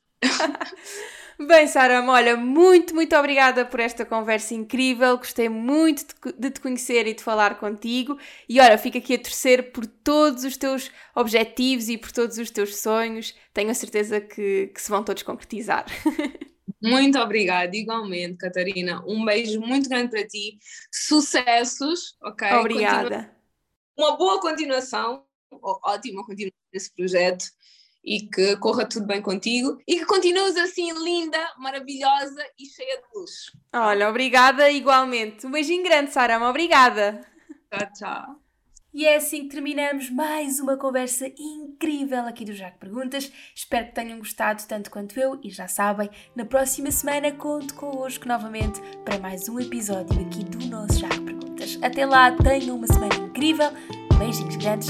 Bem, 1.40 1.68
Sara, 1.68 2.02
olha, 2.04 2.36
muito, 2.36 2.92
muito 2.94 3.14
obrigada 3.16 3.64
por 3.64 3.78
esta 3.78 4.04
conversa 4.04 4.54
incrível. 4.54 5.16
Gostei 5.18 5.48
muito 5.48 6.04
de 6.36 6.50
te 6.50 6.60
conhecer 6.60 7.06
e 7.06 7.14
de 7.14 7.22
falar 7.22 7.60
contigo. 7.60 8.18
E 8.48 8.60
olha, 8.60 8.76
fico 8.76 8.98
aqui 8.98 9.14
a 9.14 9.18
torcer 9.18 9.70
por 9.70 9.86
todos 9.86 10.42
os 10.42 10.56
teus 10.56 10.90
objetivos 11.14 11.88
e 11.88 11.96
por 11.96 12.10
todos 12.10 12.38
os 12.38 12.50
teus 12.50 12.76
sonhos. 12.76 13.36
Tenho 13.54 13.70
a 13.70 13.74
certeza 13.74 14.20
que, 14.20 14.72
que 14.74 14.82
se 14.82 14.90
vão 14.90 15.04
todos 15.04 15.22
concretizar. 15.22 15.86
Muito 16.82 17.18
obrigada, 17.18 17.76
igualmente, 17.76 18.36
Catarina. 18.38 19.02
Um 19.06 19.24
beijo 19.24 19.60
muito 19.60 19.88
grande 19.88 20.10
para 20.10 20.24
ti. 20.24 20.58
Sucessos, 20.92 22.16
ok? 22.22 22.52
Obrigada. 22.52 23.08
Continua... 23.08 23.37
Uma 23.98 24.16
boa 24.16 24.40
continuação, 24.40 25.24
ótima 25.60 26.24
continuação 26.24 26.60
desse 26.72 26.94
projeto 26.94 27.44
e 28.04 28.20
que 28.20 28.56
corra 28.58 28.88
tudo 28.88 29.06
bem 29.06 29.20
contigo 29.20 29.76
e 29.88 29.96
que 29.96 30.06
continues 30.06 30.56
assim 30.56 30.92
linda, 31.02 31.38
maravilhosa 31.58 32.40
e 32.56 32.64
cheia 32.64 33.02
de 33.02 33.18
luz. 33.18 33.50
Olha, 33.74 34.08
obrigada 34.08 34.70
igualmente. 34.70 35.44
Um 35.44 35.50
beijinho 35.50 35.82
grande, 35.82 36.12
Sara, 36.12 36.38
obrigada. 36.48 37.26
Tchau, 37.72 37.92
tchau. 37.92 38.36
E 38.94 39.04
é 39.04 39.16
assim 39.16 39.42
que 39.42 39.48
terminamos 39.48 40.10
mais 40.10 40.60
uma 40.60 40.76
conversa 40.76 41.30
incrível 41.36 42.20
aqui 42.20 42.44
do 42.44 42.54
Jaco 42.54 42.78
Perguntas. 42.78 43.30
Espero 43.52 43.86
que 43.86 43.94
tenham 43.94 44.18
gostado 44.18 44.62
tanto 44.68 44.92
quanto 44.92 45.18
eu 45.18 45.40
e 45.42 45.50
já 45.50 45.66
sabem, 45.66 46.08
na 46.36 46.44
próxima 46.44 46.92
semana 46.92 47.32
conto 47.32 47.74
convosco 47.74 48.28
novamente 48.28 48.80
para 49.04 49.18
mais 49.18 49.48
um 49.48 49.58
episódio 49.58 50.24
aqui 50.24 50.44
do 50.44 50.66
nosso 50.68 51.00
Jaco 51.00 51.20
Perguntas. 51.20 51.78
Até 51.82 52.06
lá, 52.06 52.30
tenham 52.30 52.76
uma 52.76 52.86
semana 52.86 53.27
incrível. 53.38 53.70
Beijinhos 54.18 54.56
grandes 54.56 54.88